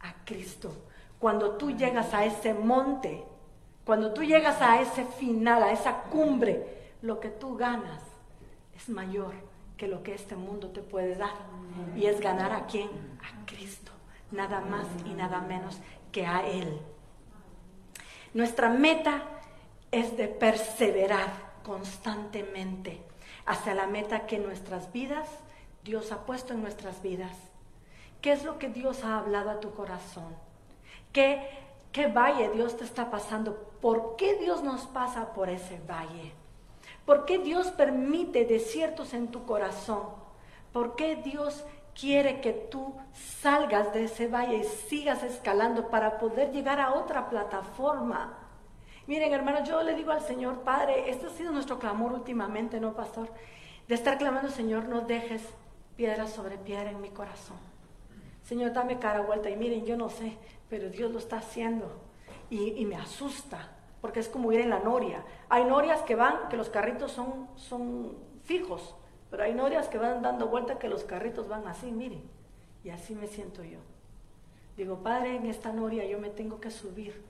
a 0.00 0.25
Cristo. 0.25 0.73
Cuando 1.19 1.52
tú 1.52 1.71
llegas 1.71 2.12
a 2.12 2.25
ese 2.25 2.55
monte, 2.55 3.25
cuando 3.85 4.12
tú 4.12 4.23
llegas 4.23 4.61
a 4.61 4.81
ese 4.81 5.05
final, 5.05 5.62
a 5.62 5.73
esa 5.73 6.02
cumbre, 6.05 6.95
lo 7.02 7.21
que 7.21 7.28
tú 7.28 7.57
ganas 7.57 8.02
es 8.75 8.88
mayor 8.88 9.35
que 9.76 9.87
lo 9.87 10.02
que 10.02 10.14
este 10.14 10.37
mundo 10.37 10.71
te 10.71 10.81
puede 10.81 11.14
dar. 11.14 11.35
Y 11.95 12.07
es 12.07 12.21
ganar 12.21 12.52
a 12.52 12.66
quién? 12.66 12.88
A 13.21 13.47
Cristo 13.47 13.86
nada 14.37 14.61
más 14.61 14.87
y 15.05 15.14
nada 15.14 15.40
menos 15.40 15.78
que 16.12 16.26
a 16.26 16.47
Él. 16.47 16.81
Nuestra 18.35 18.69
meta 18.69 19.23
es 19.90 20.16
de 20.16 20.28
perseverar 20.28 21.31
constantemente 21.62 23.02
hacia 23.47 23.75
la 23.75 23.87
meta 23.87 24.26
que 24.26 24.38
nuestras 24.38 24.93
vidas, 24.93 25.28
Dios 25.85 26.12
ha 26.12 26.26
puesto 26.26 26.52
en 26.52 26.62
nuestras 26.62 27.02
vidas. 27.02 27.37
¿Qué 28.21 28.33
es 28.33 28.45
lo 28.45 28.59
que 28.59 28.69
Dios 28.69 29.05
ha 29.05 29.19
hablado 29.19 29.50
a 29.50 29.61
tu 29.61 29.73
corazón? 29.73 30.35
¿Qué, 31.12 31.49
qué 31.93 32.09
valle 32.09 32.50
Dios 32.50 32.76
te 32.76 32.85
está 32.85 33.11
pasando? 33.11 33.55
¿Por 33.81 34.16
qué 34.16 34.35
Dios 34.37 34.62
nos 34.62 34.87
pasa 34.87 35.33
por 35.33 35.49
ese 35.49 35.81
valle? 35.88 36.33
¿Por 37.05 37.25
qué 37.25 37.38
Dios 37.38 37.69
permite 37.69 38.45
desiertos 38.45 39.14
en 39.14 39.28
tu 39.28 39.47
corazón? 39.47 40.02
¿Por 40.73 40.97
qué 40.97 41.16
Dios 41.16 41.64
quiere 41.99 42.41
que 42.41 42.53
tú 42.53 42.95
salgas 43.12 43.93
de 43.93 44.05
ese 44.05 44.29
valle 44.29 44.59
y 44.59 44.65
sigas 44.65 45.23
escalando 45.23 45.88
para 45.88 46.19
poder 46.19 46.53
llegar 46.53 46.81
a 46.81 46.95
otra 46.95 47.29
plataforma. 47.29 48.38
Miren, 49.07 49.33
hermanos, 49.33 49.69
yo 49.69 49.83
le 49.83 49.95
digo 49.95 50.11
al 50.11 50.21
Señor, 50.21 50.61
Padre, 50.62 51.11
este 51.11 51.26
ha 51.26 51.31
sido 51.31 51.53
nuestro 51.53 51.79
clamor 51.79 52.12
últimamente, 52.12 52.81
¿no, 52.81 52.95
pastor? 52.95 53.31
De 53.88 53.95
estar 53.95 54.19
clamando, 54.19 54.50
Señor, 54.50 54.88
no 54.88 55.03
dejes 55.03 55.43
piedra 55.97 56.26
sobre 56.26 56.59
piedra 56.59 56.91
en 56.91 57.00
mi 57.00 57.11
corazón. 57.11 57.57
Señor, 58.43 58.73
dame 58.73 58.99
cara 58.99 59.21
vuelta. 59.23 59.49
Y 59.49 59.57
miren, 59.57 59.87
yo 59.87 59.97
no 59.97 60.11
sé, 60.11 60.37
pero 60.69 60.91
Dios 60.91 61.12
lo 61.12 61.19
está 61.19 61.38
haciendo. 61.38 61.91
Y, 62.50 62.85
me 62.85 62.97
asusta, 62.97 63.71
porque 64.00 64.21
es 64.21 64.29
como 64.29 64.53
ir 64.53 64.61
en 64.61 64.71
la 64.71 64.79
noria. 64.79 65.25
Hay 65.49 65.65
norias 65.65 66.03
que 66.03 66.15
van, 66.15 66.49
que 66.49 66.57
los 66.57 66.69
carritos 66.69 67.11
son, 67.11 67.49
son 67.57 68.17
fijos. 68.45 68.95
Pero 69.30 69.42
hay 69.42 69.54
norias 69.54 69.88
que 69.88 69.99
van 69.99 70.23
dando 70.23 70.49
vuelta 70.49 70.78
que 70.78 70.88
los 70.88 71.04
carritos 71.04 71.49
van 71.49 71.66
así, 71.66 71.90
miren. 71.90 72.23
Y 72.85 72.90
así 72.90 73.14
me 73.14 73.26
siento 73.26 73.64
yo. 73.64 73.78
Digo, 74.76 75.02
Padre, 75.02 75.37
en 75.37 75.47
esta 75.47 75.73
noria 75.73 76.04
yo 76.06 76.18
me 76.18 76.30
tengo 76.30 76.61
que 76.61 76.71
subir. 76.71 77.25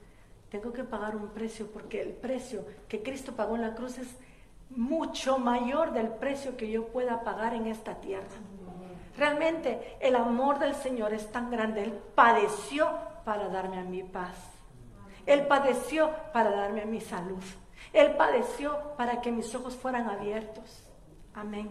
Tengo 0.51 0.73
que 0.73 0.85
pagar 0.85 1.17
un 1.17 1.29
precio 1.29 1.67
porque 1.73 2.03
el 2.03 2.13
precio 2.13 2.65
que 2.89 3.03
Cristo 3.03 3.33
pagó 3.33 3.57
en 3.57 3.63
la 3.63 3.75
cruz 3.75 3.99
es 3.99 4.09
mucho 4.71 5.39
mayor 5.39 5.93
del 5.93 6.09
precio 6.09 6.57
que 6.57 6.71
yo 6.71 6.89
pueda 6.89 7.23
pagar 7.23 7.55
en 7.55 7.67
esta 7.67 7.95
tierra. 8.01 8.27
Realmente 9.17 9.97
el 10.01 10.15
amor 10.17 10.59
del 10.59 10.75
Señor 10.75 11.15
es 11.15 11.31
tan 11.33 11.51
grande. 11.51 11.85
Él 11.85 11.93
padeció 12.15 12.91
para 13.25 13.49
darme 13.49 13.79
a 13.79 13.85
mi 13.85 14.03
paz. 14.03 14.37
Él 15.25 15.47
padeció 15.47 16.11
para 16.33 16.51
darme 16.51 16.83
a 16.83 16.87
mi 16.87 17.01
salud. 17.01 17.43
Él 17.93 18.15
padeció 18.17 18.95
para 18.97 19.21
que 19.21 19.33
mis 19.33 19.55
ojos 19.55 19.75
fueran 19.75 20.09
abiertos. 20.09 20.87
Amén. 21.35 21.71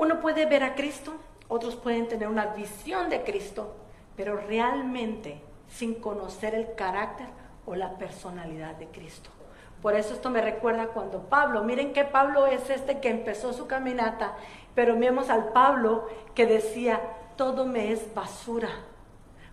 Uno 0.00 0.18
puede 0.18 0.46
ver 0.46 0.62
a 0.64 0.74
Cristo, 0.74 1.12
otros 1.46 1.76
pueden 1.76 2.08
tener 2.08 2.26
una 2.26 2.46
visión 2.46 3.10
de 3.10 3.22
Cristo, 3.22 3.76
pero 4.16 4.34
realmente 4.34 5.42
sin 5.68 5.96
conocer 5.96 6.54
el 6.54 6.74
carácter 6.74 7.26
o 7.66 7.74
la 7.74 7.98
personalidad 7.98 8.76
de 8.76 8.86
Cristo. 8.86 9.28
Por 9.82 9.94
eso 9.94 10.14
esto 10.14 10.30
me 10.30 10.40
recuerda 10.40 10.86
cuando 10.86 11.28
Pablo, 11.28 11.64
miren 11.64 11.92
que 11.92 12.06
Pablo 12.06 12.46
es 12.46 12.70
este 12.70 12.98
que 13.00 13.10
empezó 13.10 13.52
su 13.52 13.66
caminata, 13.66 14.36
pero 14.74 14.98
vemos 14.98 15.28
al 15.28 15.52
Pablo 15.52 16.08
que 16.34 16.46
decía, 16.46 17.02
todo 17.36 17.66
me 17.66 17.92
es 17.92 18.14
basura, 18.14 18.70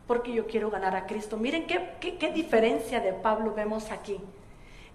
porque 0.08 0.32
yo 0.32 0.48
quiero 0.48 0.70
ganar 0.70 0.96
a 0.96 1.08
Cristo. 1.08 1.36
Miren 1.36 1.68
qué, 1.68 1.98
qué, 2.00 2.18
qué 2.18 2.32
diferencia 2.32 3.02
de 3.02 3.12
Pablo 3.12 3.54
vemos 3.54 3.92
aquí. 3.92 4.18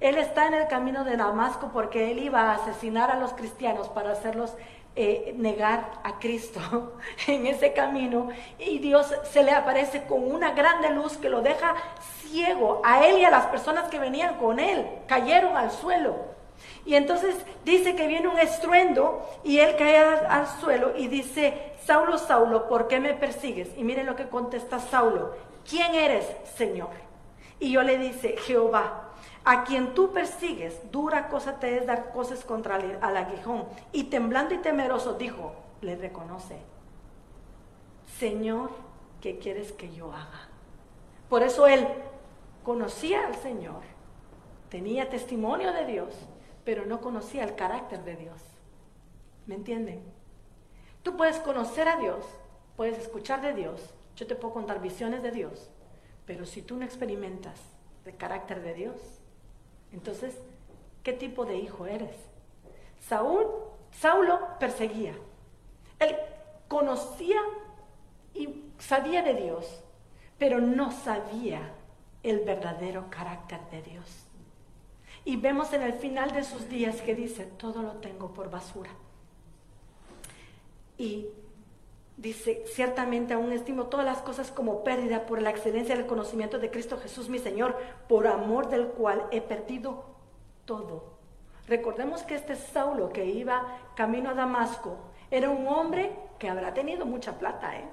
Él 0.01 0.17
está 0.17 0.49
en 0.49 0.55
el 0.55 0.67
camino 0.67 1.05
de 1.05 1.17
Damasco 1.17 1.71
porque 1.73 2.11
él 2.11 2.21
iba 2.21 2.41
a 2.41 2.55
asesinar 2.55 3.11
a 3.11 3.21
los 3.21 3.35
cristianos 3.35 3.89
para 3.91 4.11
hacerlos 4.11 4.57
eh, 4.95 5.35
negar 5.39 6.01
a 6.05 6.19
Cristo 6.19 6.99
en 7.27 7.47
ese 7.47 7.73
camino 7.73 8.29
y 8.59 8.79
Dios 8.79 9.15
se 9.31 9.43
le 9.43 9.53
aparece 9.53 10.05
con 10.05 10.31
una 10.31 10.53
grande 10.53 10.91
luz 10.91 11.17
que 11.17 11.31
lo 11.31 11.41
deja 11.41 11.75
ciego 12.21 12.83
a 12.85 13.07
él 13.07 13.19
y 13.19 13.25
a 13.25 13.31
las 13.31 13.47
personas 13.47 13.89
que 13.89 13.99
venían 13.99 14.37
con 14.37 14.59
él, 14.59 14.87
cayeron 15.07 15.57
al 15.57 15.71
suelo. 15.71 16.33
Y 16.85 16.95
entonces 16.95 17.37
dice 17.65 17.97
que 17.97 18.07
viene 18.07 18.29
un 18.29 18.39
estruendo 18.39 19.27
y 19.45 19.59
él 19.59 19.77
cae 19.77 19.97
al, 19.99 20.47
suelo 20.61 20.93
y 20.97 21.09
dice, 21.09 21.73
Saulo, 21.85 22.19
Saulo, 22.19 22.69
¿por 22.69 22.89
qué 22.89 23.01
me 23.01 23.15
persigues? 23.15 23.71
Y 23.77 23.85
miren 23.85 24.07
lo 24.07 24.17
que 24.17 24.29
contesta 24.29 24.79
Saulo, 24.79 25.35
¿quién 25.69 25.95
eres, 25.95 26.27
Señor? 26.57 26.91
Y 27.61 27.73
yo 27.73 27.83
le 27.83 27.99
dice, 27.99 28.37
Jehová. 28.47 29.02
A 29.45 29.65
quien 29.65 29.95
tú 29.95 30.13
persigues, 30.13 30.81
dura 30.93 31.29
cosa 31.29 31.59
te 31.59 31.79
es 31.79 31.87
dar 31.87 32.13
cosas 32.13 32.45
contra 32.45 32.77
el, 32.77 32.99
al 33.01 33.17
aguijón. 33.17 33.65
Y 33.93 34.05
temblando 34.05 34.55
y 34.55 34.59
temeroso 34.59 35.15
dijo, 35.15 35.55
le 35.81 35.97
reconoce, 35.97 36.59
Señor, 38.19 38.71
¿qué 39.21 39.39
quieres 39.39 39.73
que 39.73 39.93
yo 39.93 40.13
haga? 40.13 40.49
Por 41.29 41.43
eso 41.43 41.67
él 41.67 41.87
conocía 42.63 43.27
al 43.27 43.35
Señor, 43.37 43.83
tenía 44.69 45.11
testimonio 45.11 45.73
de 45.73 45.87
Dios, 45.87 46.15
pero 46.65 46.87
no 46.87 47.01
conocía 47.01 47.43
el 47.43 47.57
carácter 47.57 48.05
de 48.05 48.17
Dios. 48.17 48.41
¿Me 49.47 49.57
entienden? 49.57 50.03
Tú 51.03 51.17
puedes 51.17 51.39
conocer 51.39 51.89
a 51.89 51.97
Dios, 51.97 52.25
puedes 52.77 52.99
escuchar 52.99 53.41
de 53.41 53.55
Dios, 53.55 53.93
yo 54.15 54.27
te 54.27 54.37
puedo 54.37 54.55
contar 54.55 54.81
visiones 54.81 55.23
de 55.23 55.33
Dios, 55.33 55.71
pero 56.27 56.47
si 56.47 56.63
tú 56.63 56.77
no 56.77 56.85
experimentas 56.85 57.59
el 58.05 58.17
carácter 58.17 58.63
de 58.63 58.75
Dios, 58.75 59.22
entonces, 59.93 60.35
¿qué 61.03 61.13
tipo 61.13 61.45
de 61.45 61.57
hijo 61.57 61.87
eres? 61.87 62.17
Saúl, 63.01 63.47
Saulo 63.93 64.41
perseguía. 64.59 65.15
Él 65.99 66.17
conocía 66.69 67.41
y 68.35 68.65
sabía 68.79 69.23
de 69.23 69.35
Dios, 69.35 69.83
pero 70.39 70.61
no 70.61 70.91
sabía 70.93 71.75
el 72.23 72.41
verdadero 72.41 73.07
carácter 73.11 73.61
de 73.71 73.83
Dios. 73.83 74.27
Y 75.25 75.37
vemos 75.37 75.73
en 75.73 75.83
el 75.83 75.93
final 75.93 76.33
de 76.33 76.43
sus 76.43 76.69
días 76.69 77.01
que 77.01 77.15
dice, 77.15 77.45
todo 77.45 77.83
lo 77.83 77.93
tengo 77.95 78.33
por 78.33 78.51
basura. 78.51 78.91
Y 80.99 81.27
dice, 82.17 82.65
ciertamente 82.67 83.35
aún 83.35 83.53
estimo 83.53 83.87
todas 83.87 84.07
las 84.07 84.19
cosas 84.19 84.51
como 84.51 84.85
pérdida 84.85 85.27
por 85.27 85.41
la 85.41 85.51
excelencia 85.51 85.97
del 85.97 86.07
conocimiento 86.07 86.59
de 86.59 86.71
Cristo 86.71 86.99
Jesús 86.99 87.29
mi 87.29 87.39
Señor, 87.39 87.77
por 88.09 88.27
amor 88.27 88.69
del 88.69 88.89
cual 88.89 89.27
he 89.31 89.41
perdido 89.41 90.05
todo. 90.65 91.13
Recordemos 91.67 92.23
que 92.23 92.35
este 92.35 92.57
Saulo 92.57 93.11
que 93.11 93.25
iba 93.25 93.79
camino 93.95 94.31
a 94.31 94.35
Damasco 94.35 94.97
era 95.31 95.51
un 95.51 95.67
hombre 95.67 96.13
que 96.39 96.49
habrá 96.49 96.75
tenido 96.75 97.07
mucha 97.07 97.39
plata, 97.39 97.77
¿eh? 97.77 97.85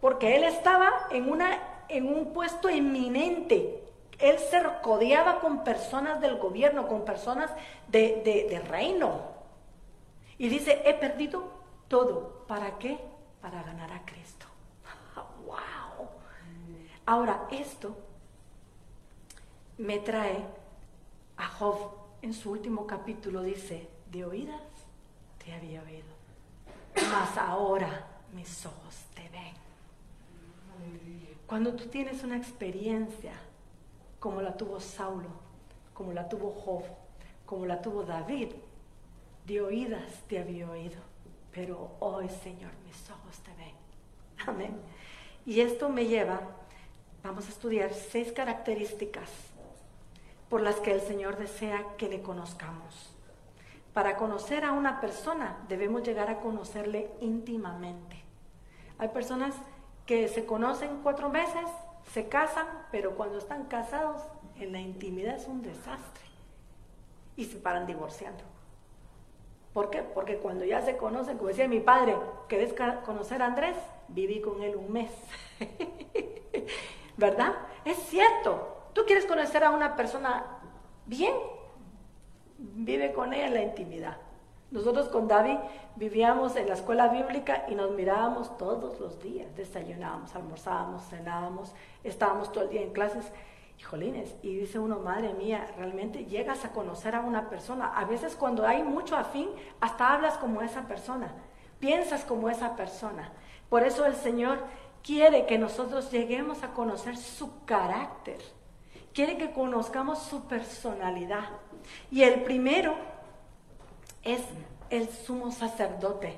porque 0.00 0.36
él 0.36 0.44
estaba 0.44 1.08
en, 1.10 1.30
una, 1.30 1.58
en 1.88 2.06
un 2.06 2.32
puesto 2.32 2.68
eminente. 2.68 3.82
Él 4.18 4.38
se 4.38 4.62
codeaba 4.82 5.40
con 5.40 5.64
personas 5.64 6.20
del 6.20 6.36
gobierno, 6.36 6.86
con 6.86 7.04
personas 7.04 7.50
de, 7.88 8.46
de 8.48 8.60
reino. 8.60 9.22
Y 10.38 10.48
dice, 10.48 10.82
he 10.84 10.94
perdido 10.94 11.44
todo. 11.88 12.44
¿Para 12.46 12.78
qué? 12.78 12.98
Para 13.44 13.62
ganar 13.62 13.92
a 13.92 14.02
Cristo. 14.06 14.46
¡Wow! 15.44 16.08
Ahora, 17.04 17.46
esto 17.50 17.94
me 19.76 19.98
trae 19.98 20.42
a 21.36 21.46
Job 21.48 21.90
en 22.22 22.32
su 22.32 22.52
último 22.52 22.86
capítulo. 22.86 23.42
Dice, 23.42 23.86
de 24.10 24.24
oídas 24.24 24.62
te 25.44 25.52
había 25.52 25.82
oído, 25.82 26.06
mas 27.12 27.36
ahora 27.36 28.06
mis 28.32 28.64
ojos 28.64 29.04
te 29.14 29.28
ven. 29.28 29.52
Cuando 31.46 31.74
tú 31.74 31.84
tienes 31.88 32.24
una 32.24 32.38
experiencia 32.38 33.34
como 34.20 34.40
la 34.40 34.56
tuvo 34.56 34.80
Saulo, 34.80 35.28
como 35.92 36.14
la 36.14 36.30
tuvo 36.30 36.50
Job, 36.50 36.84
como 37.44 37.66
la 37.66 37.82
tuvo 37.82 38.04
David, 38.04 38.52
de 39.44 39.60
oídas 39.60 40.22
te 40.28 40.38
había 40.38 40.70
oído 40.70 41.13
pero 41.54 41.92
hoy, 42.00 42.28
Señor, 42.28 42.72
mis 42.84 43.10
ojos 43.10 43.38
te 43.38 43.52
ven. 43.54 43.74
Amén. 44.46 44.76
Y 45.46 45.60
esto 45.60 45.88
me 45.88 46.06
lleva, 46.06 46.40
vamos 47.22 47.46
a 47.46 47.50
estudiar 47.50 47.92
seis 47.92 48.32
características 48.32 49.30
por 50.48 50.60
las 50.60 50.76
que 50.76 50.92
el 50.92 51.00
Señor 51.00 51.38
desea 51.38 51.84
que 51.96 52.08
le 52.08 52.22
conozcamos. 52.22 53.10
Para 53.92 54.16
conocer 54.16 54.64
a 54.64 54.72
una 54.72 55.00
persona 55.00 55.64
debemos 55.68 56.02
llegar 56.02 56.28
a 56.28 56.40
conocerle 56.40 57.10
íntimamente. 57.20 58.16
Hay 58.98 59.08
personas 59.08 59.54
que 60.06 60.28
se 60.28 60.44
conocen 60.44 61.00
cuatro 61.02 61.28
meses, 61.28 61.66
se 62.12 62.28
casan, 62.28 62.66
pero 62.90 63.14
cuando 63.14 63.38
están 63.38 63.64
casados 63.64 64.22
en 64.56 64.72
la 64.72 64.80
intimidad 64.80 65.36
es 65.36 65.46
un 65.46 65.62
desastre 65.62 66.24
y 67.36 67.44
se 67.44 67.56
paran 67.56 67.86
divorciando. 67.86 68.53
¿Por 69.74 69.90
qué? 69.90 70.02
Porque 70.02 70.38
cuando 70.38 70.64
ya 70.64 70.80
se 70.82 70.96
conocen, 70.96 71.36
como 71.36 71.48
decía 71.48 71.66
mi 71.66 71.80
padre, 71.80 72.16
¿querés 72.48 72.72
conocer 73.04 73.42
a 73.42 73.46
Andrés? 73.46 73.76
Viví 74.06 74.40
con 74.40 74.62
él 74.62 74.76
un 74.76 74.92
mes. 74.92 75.10
¿Verdad? 77.16 77.54
Es 77.84 77.96
cierto. 77.96 78.68
Tú 78.92 79.02
quieres 79.04 79.26
conocer 79.26 79.64
a 79.64 79.70
una 79.70 79.96
persona 79.96 80.46
bien, 81.06 81.34
vive 82.56 83.12
con 83.12 83.34
ella 83.34 83.48
en 83.48 83.54
la 83.54 83.62
intimidad. 83.62 84.16
Nosotros 84.70 85.08
con 85.08 85.26
David 85.26 85.56
vivíamos 85.96 86.54
en 86.54 86.68
la 86.68 86.74
escuela 86.74 87.08
bíblica 87.08 87.64
y 87.68 87.74
nos 87.74 87.90
mirábamos 87.90 88.56
todos 88.56 89.00
los 89.00 89.20
días. 89.20 89.54
Desayunábamos, 89.56 90.36
almorzábamos, 90.36 91.02
cenábamos, 91.08 91.74
estábamos 92.04 92.52
todo 92.52 92.64
el 92.64 92.70
día 92.70 92.82
en 92.82 92.92
clases 92.92 93.32
y 94.42 94.56
dice 94.56 94.78
uno, 94.78 94.98
madre 94.98 95.34
mía, 95.34 95.72
realmente 95.76 96.24
llegas 96.24 96.64
a 96.64 96.72
conocer 96.72 97.14
a 97.14 97.20
una 97.20 97.48
persona. 97.48 97.92
A 97.96 98.04
veces 98.04 98.34
cuando 98.34 98.66
hay 98.66 98.82
mucho 98.82 99.16
afín, 99.16 99.48
hasta 99.80 100.12
hablas 100.12 100.36
como 100.38 100.62
esa 100.62 100.88
persona, 100.88 101.32
piensas 101.78 102.24
como 102.24 102.48
esa 102.48 102.74
persona. 102.74 103.32
Por 103.68 103.84
eso 103.84 104.04
el 104.04 104.16
Señor 104.16 104.58
quiere 105.02 105.46
que 105.46 105.58
nosotros 105.58 106.10
lleguemos 106.10 106.64
a 106.64 106.72
conocer 106.72 107.16
su 107.16 107.64
carácter, 107.64 108.38
quiere 109.12 109.36
que 109.36 109.52
conozcamos 109.52 110.18
su 110.18 110.44
personalidad. 110.46 111.50
Y 112.10 112.22
el 112.22 112.42
primero 112.42 112.96
es 114.22 114.40
el 114.90 115.08
sumo 115.08 115.52
sacerdote. 115.52 116.36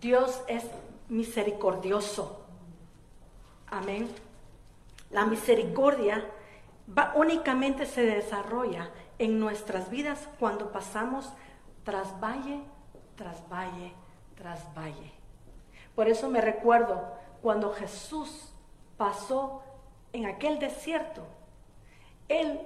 Dios 0.00 0.42
es 0.48 0.64
misericordioso. 1.08 2.46
Amén. 3.66 4.08
La 5.10 5.26
misericordia 5.26 6.24
únicamente 7.14 7.86
se 7.86 8.02
desarrolla 8.02 8.90
en 9.18 9.40
nuestras 9.40 9.90
vidas 9.90 10.28
cuando 10.38 10.72
pasamos 10.72 11.32
tras 11.84 12.20
valle, 12.20 12.60
tras 13.16 13.48
valle, 13.48 13.92
tras 14.36 14.62
valle. 14.76 15.12
Por 15.94 16.08
eso 16.08 16.28
me 16.28 16.40
recuerdo 16.40 17.02
cuando 17.42 17.72
Jesús 17.72 18.52
pasó 18.96 19.62
en 20.12 20.26
aquel 20.26 20.58
desierto. 20.58 21.22
Él, 22.28 22.60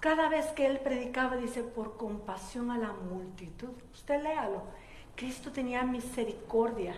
cada 0.00 0.28
vez 0.28 0.46
que 0.48 0.66
él 0.66 0.80
predicaba, 0.80 1.36
dice, 1.36 1.62
por 1.62 1.96
compasión 1.96 2.70
a 2.70 2.78
la 2.78 2.92
multitud. 2.92 3.70
Usted 3.92 4.22
léalo. 4.22 4.62
Cristo 5.16 5.52
tenía 5.52 5.82
misericordia. 5.82 6.94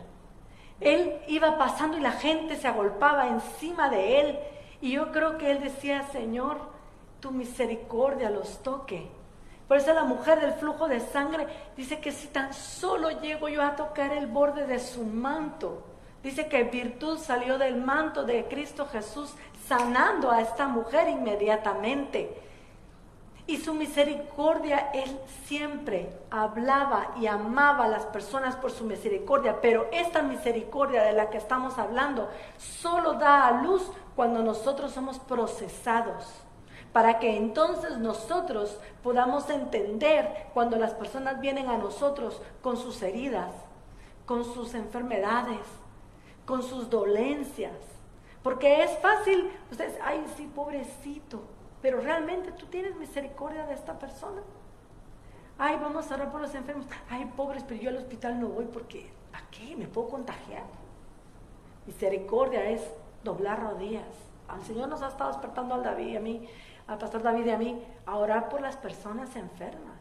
Él 0.81 1.21
iba 1.29 1.59
pasando 1.59 1.97
y 1.97 2.01
la 2.01 2.13
gente 2.13 2.57
se 2.57 2.69
agolpaba 2.69 3.29
encima 3.29 3.89
de 3.89 4.21
él 4.21 4.39
y 4.83 4.93
yo 4.93 5.13
creo 5.13 5.39
que 5.39 5.53
él 5.53 5.63
decía, 5.63 6.03
Señor, 6.11 6.59
tu 7.21 7.31
misericordia 7.31 8.29
los 8.31 8.63
toque. 8.65 9.09
Por 9.69 9.77
eso 9.77 9.95
la 9.95 10.03
mujer 10.03 10.41
del 10.41 10.55
flujo 10.55 10.89
de 10.89 10.99
sangre 10.99 11.47
dice 11.77 12.01
que 12.01 12.11
si 12.11 12.27
tan 12.27 12.53
solo 12.53 13.11
llego 13.23 13.49
yo 13.49 13.63
a 13.63 13.77
tocar 13.77 14.13
el 14.13 14.27
borde 14.27 14.67
de 14.67 14.81
su 14.81 15.05
manto, 15.05 15.85
dice 16.23 16.49
que 16.49 16.65
virtud 16.65 17.17
salió 17.19 17.59
del 17.59 17.77
manto 17.77 18.25
de 18.25 18.45
Cristo 18.47 18.87
Jesús 18.87 19.33
sanando 19.67 20.33
a 20.33 20.41
esta 20.41 20.67
mujer 20.67 21.09
inmediatamente. 21.09 22.37
Y 23.47 23.57
su 23.59 23.75
misericordia, 23.75 24.91
Él 24.95 25.19
siempre 25.47 26.17
hablaba 26.31 27.13
y 27.21 27.27
amaba 27.27 27.87
a 27.87 27.89
las 27.89 28.07
personas 28.07 28.55
por 28.55 28.71
su 28.71 28.85
misericordia, 28.85 29.61
pero 29.61 29.89
esta 29.93 30.23
misericordia 30.23 31.03
de 31.03 31.13
la 31.13 31.29
que 31.29 31.39
estamos 31.39 31.77
hablando 31.77 32.29
solo 32.57 33.15
da 33.15 33.49
a 33.49 33.63
luz 33.63 33.83
cuando 34.15 34.43
nosotros 34.43 34.93
somos 34.93 35.19
procesados, 35.19 36.25
para 36.93 37.19
que 37.19 37.37
entonces 37.37 37.99
nosotros 37.99 38.79
podamos 39.03 39.51
entender 39.51 40.47
cuando 40.55 40.77
las 40.77 40.93
personas 40.93 41.41
vienen 41.41 41.69
a 41.69 41.79
nosotros 41.79 42.41
con 42.63 42.77
sus 42.77 43.03
heridas, 43.03 43.51
con 44.25 44.45
sus 44.45 44.75
enfermedades, 44.75 45.67
con 46.47 46.63
sus 46.63 46.89
dolencias. 46.89 47.73
Porque 48.43 48.83
es 48.85 48.99
fácil, 48.99 49.51
ustedes, 49.71 49.99
ay, 50.03 50.25
sí, 50.37 50.51
pobrecito, 50.55 51.43
pero 51.83 52.01
realmente 52.01 52.53
tú 52.53 52.67
tienes 52.67 52.97
misericordia 52.97 53.67
de 53.67 53.75
esta 53.75 53.99
persona. 53.99 54.41
Ay, 55.59 55.77
vamos 55.81 56.11
a 56.11 56.15
orar 56.15 56.31
por 56.31 56.41
los 56.41 56.55
enfermos. 56.55 56.87
Ay, 57.11 57.31
pobres, 57.37 57.65
pero 57.67 57.81
yo 57.81 57.91
al 57.91 57.97
hospital 57.97 58.41
no 58.41 58.49
voy 58.49 58.67
porque, 58.67 59.11
¿a 59.33 59.51
qué? 59.51 59.77
¿Me 59.77 59.87
puedo 59.87 60.09
contagiar? 60.09 60.65
Misericordia 61.87 62.71
es 62.71 62.83
doblar 63.25 63.61
rodillas. 63.61 64.07
Al 64.49 64.63
Señor 64.63 64.89
nos 64.89 65.03
ha 65.03 65.09
estado 65.09 65.33
despertando 65.33 65.75
al 65.75 65.83
David 65.83 66.07
y 66.07 66.17
a 66.17 66.21
mí, 66.21 66.49
al 66.87 66.99
pastor 66.99 67.23
David 67.23 67.47
y 67.47 67.51
a 67.51 67.59
mí, 67.59 67.83
a 68.07 68.17
orar 68.17 68.49
por 68.49 68.61
las 68.61 68.77
personas 68.77 69.35
enfermas. 69.37 69.99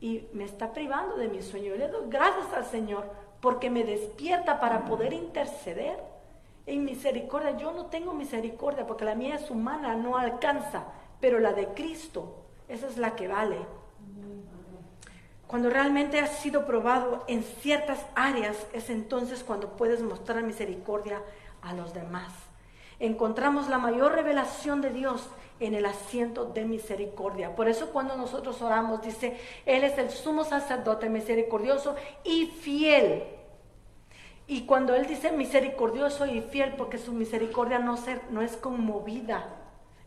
Y 0.00 0.28
me 0.32 0.44
está 0.44 0.72
privando 0.72 1.16
de 1.16 1.28
mi 1.28 1.42
sueño. 1.42 1.66
Yo 1.66 1.76
le 1.76 1.88
doy 1.88 2.08
gracias 2.08 2.52
al 2.54 2.64
Señor 2.64 3.10
porque 3.40 3.70
me 3.70 3.84
despierta 3.84 4.60
para 4.60 4.84
poder 4.84 5.12
interceder. 5.12 6.09
En 6.70 6.84
misericordia, 6.84 7.56
yo 7.56 7.72
no 7.72 7.86
tengo 7.86 8.14
misericordia 8.14 8.86
porque 8.86 9.04
la 9.04 9.16
mía 9.16 9.34
es 9.34 9.50
humana, 9.50 9.96
no 9.96 10.16
alcanza, 10.16 10.84
pero 11.20 11.40
la 11.40 11.52
de 11.52 11.66
Cristo, 11.74 12.44
esa 12.68 12.86
es 12.86 12.96
la 12.96 13.16
que 13.16 13.26
vale. 13.26 13.56
Cuando 15.48 15.68
realmente 15.68 16.20
has 16.20 16.38
sido 16.38 16.66
probado 16.66 17.24
en 17.26 17.42
ciertas 17.42 18.06
áreas, 18.14 18.56
es 18.72 18.88
entonces 18.88 19.42
cuando 19.42 19.70
puedes 19.70 20.00
mostrar 20.00 20.44
misericordia 20.44 21.20
a 21.60 21.74
los 21.74 21.92
demás. 21.92 22.32
encontramos 23.00 23.68
la 23.68 23.78
mayor 23.78 24.12
revelación 24.12 24.80
de 24.80 24.90
Dios 24.90 25.28
en 25.58 25.74
el 25.74 25.86
asiento 25.86 26.44
de 26.44 26.66
misericordia. 26.66 27.56
Por 27.56 27.66
eso 27.66 27.90
cuando 27.90 28.14
nosotros 28.14 28.62
oramos, 28.62 29.02
dice, 29.02 29.36
Él 29.66 29.82
es 29.82 29.98
el 29.98 30.10
sumo 30.10 30.44
sacerdote 30.44 31.08
misericordioso 31.08 31.96
y 32.22 32.46
fiel. 32.46 33.39
Y 34.50 34.62
cuando 34.62 34.96
Él 34.96 35.06
dice 35.06 35.30
misericordioso 35.30 36.26
y 36.26 36.40
fiel, 36.40 36.74
porque 36.76 36.98
su 36.98 37.12
misericordia 37.12 37.78
no, 37.78 37.96
no 38.30 38.42
es 38.42 38.56
conmovida, 38.56 39.46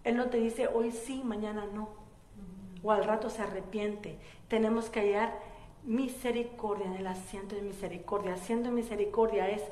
Él 0.03 0.17
no 0.17 0.25
te 0.25 0.35
dice 0.35 0.67
hoy 0.67 0.91
sí, 0.91 1.21
mañana 1.23 1.65
no, 1.73 1.87
o 2.83 2.91
al 2.91 3.05
rato 3.05 3.29
se 3.29 3.41
arrepiente. 3.41 4.19
Tenemos 4.49 4.89
que 4.89 4.99
hallar 4.99 5.39
misericordia 5.83 6.87
en 6.87 6.95
el 6.95 7.07
asiento 7.07 7.55
de 7.55 7.61
misericordia. 7.61 8.33
Asiento 8.33 8.67
de 8.67 8.75
misericordia 8.75 9.47
es 9.47 9.63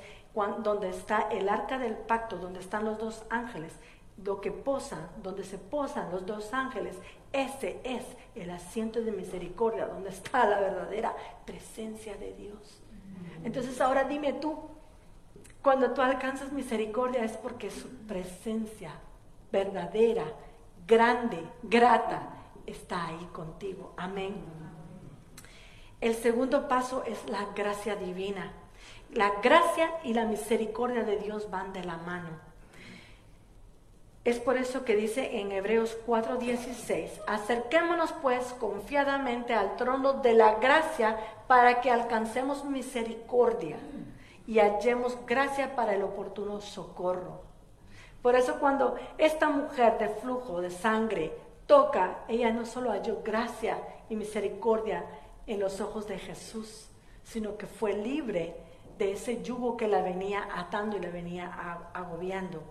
donde 0.63 0.88
está 0.88 1.27
el 1.29 1.49
arca 1.49 1.77
del 1.77 1.97
pacto, 1.97 2.38
donde 2.38 2.62
están 2.62 2.86
los 2.86 2.97
dos 2.97 3.25
ángeles 3.29 3.73
lo 4.23 4.39
que 4.39 4.51
posa, 4.51 5.10
donde 5.21 5.43
se 5.43 5.57
posan 5.57 6.12
los 6.12 6.25
dos 6.25 6.53
ángeles, 6.53 6.95
ese 7.34 7.79
es 7.84 8.03
el 8.36 8.51
asiento 8.51 9.01
de 9.01 9.12
misericordia, 9.12 9.88
donde 9.88 10.10
está 10.10 10.45
la 10.45 10.60
verdadera 10.60 11.15
presencia 11.45 12.15
de 12.15 12.34
Dios. 12.34 12.81
Entonces 13.43 13.79
ahora 13.81 14.03
dime 14.05 14.34
tú, 14.34 14.57
cuando 15.62 15.91
tú 15.91 16.01
alcanzas 16.01 16.51
misericordia 16.51 17.23
es 17.23 17.34
porque 17.38 17.69
su 17.69 17.88
presencia 18.07 18.91
verdadera, 19.51 20.25
grande, 20.88 21.43
grata, 21.63 22.29
está 22.65 23.07
ahí 23.07 23.29
contigo. 23.31 23.93
Amén. 23.97 24.36
El 25.99 26.15
segundo 26.15 26.67
paso 26.67 27.03
es 27.05 27.29
la 27.29 27.45
gracia 27.55 27.95
divina. 27.95 28.53
La 29.13 29.41
gracia 29.41 29.91
y 30.03 30.13
la 30.13 30.25
misericordia 30.25 31.03
de 31.03 31.17
Dios 31.17 31.51
van 31.51 31.73
de 31.73 31.84
la 31.84 31.97
mano. 31.97 32.29
Es 34.23 34.39
por 34.39 34.57
eso 34.57 34.86
que 34.86 34.95
dice 34.95 35.39
en 35.39 35.51
Hebreos 35.51 35.97
4:16, 36.05 37.21
acerquémonos 37.25 38.13
pues 38.21 38.53
confiadamente 38.60 39.55
al 39.55 39.75
trono 39.77 40.13
de 40.13 40.34
la 40.34 40.55
gracia 40.55 41.17
para 41.47 41.81
que 41.81 41.89
alcancemos 41.89 42.63
misericordia 42.63 43.77
y 44.45 44.60
hallemos 44.60 45.17
gracia 45.25 45.75
para 45.75 45.95
el 45.95 46.03
oportuno 46.03 46.62
socorro. 46.62 47.41
Por 48.21 48.36
eso 48.36 48.60
cuando 48.60 48.95
esta 49.17 49.49
mujer 49.49 49.97
de 49.97 50.10
flujo 50.10 50.62
de 50.62 50.69
sangre 50.69 51.34
toca, 51.65 52.19
ella 52.27 52.51
no 52.51 52.65
solo 52.65 52.91
halló 52.91 53.21
gracia 53.23 53.79
y 54.07 54.15
misericordia 54.15 55.03
en 55.47 55.60
los 55.60 55.81
ojos 55.81 56.05
de 56.05 56.19
Jesús, 56.19 56.89
sino 57.23 57.57
que 57.57 57.65
fue 57.65 57.93
libre 57.93 58.55
de 58.99 59.13
ese 59.13 59.41
yugo 59.41 59.77
que 59.77 59.88
la 59.88 60.03
venía 60.03 60.47
atando 60.53 60.97
y 60.97 60.99
la 60.99 61.10
venía 61.10 61.51
agobiando. 61.91 62.62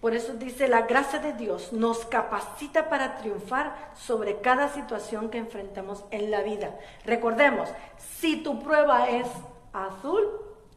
Por 0.00 0.14
eso 0.14 0.34
dice, 0.34 0.68
la 0.68 0.82
gracia 0.82 1.18
de 1.18 1.32
Dios 1.32 1.72
nos 1.72 2.04
capacita 2.06 2.88
para 2.88 3.16
triunfar 3.16 3.92
sobre 3.94 4.40
cada 4.40 4.68
situación 4.68 5.28
que 5.28 5.38
enfrentemos 5.38 6.04
en 6.12 6.30
la 6.30 6.42
vida. 6.42 6.78
Recordemos, 7.04 7.68
si 7.96 8.42
tu 8.42 8.60
prueba 8.60 9.08
es 9.08 9.26
azul, 9.72 10.24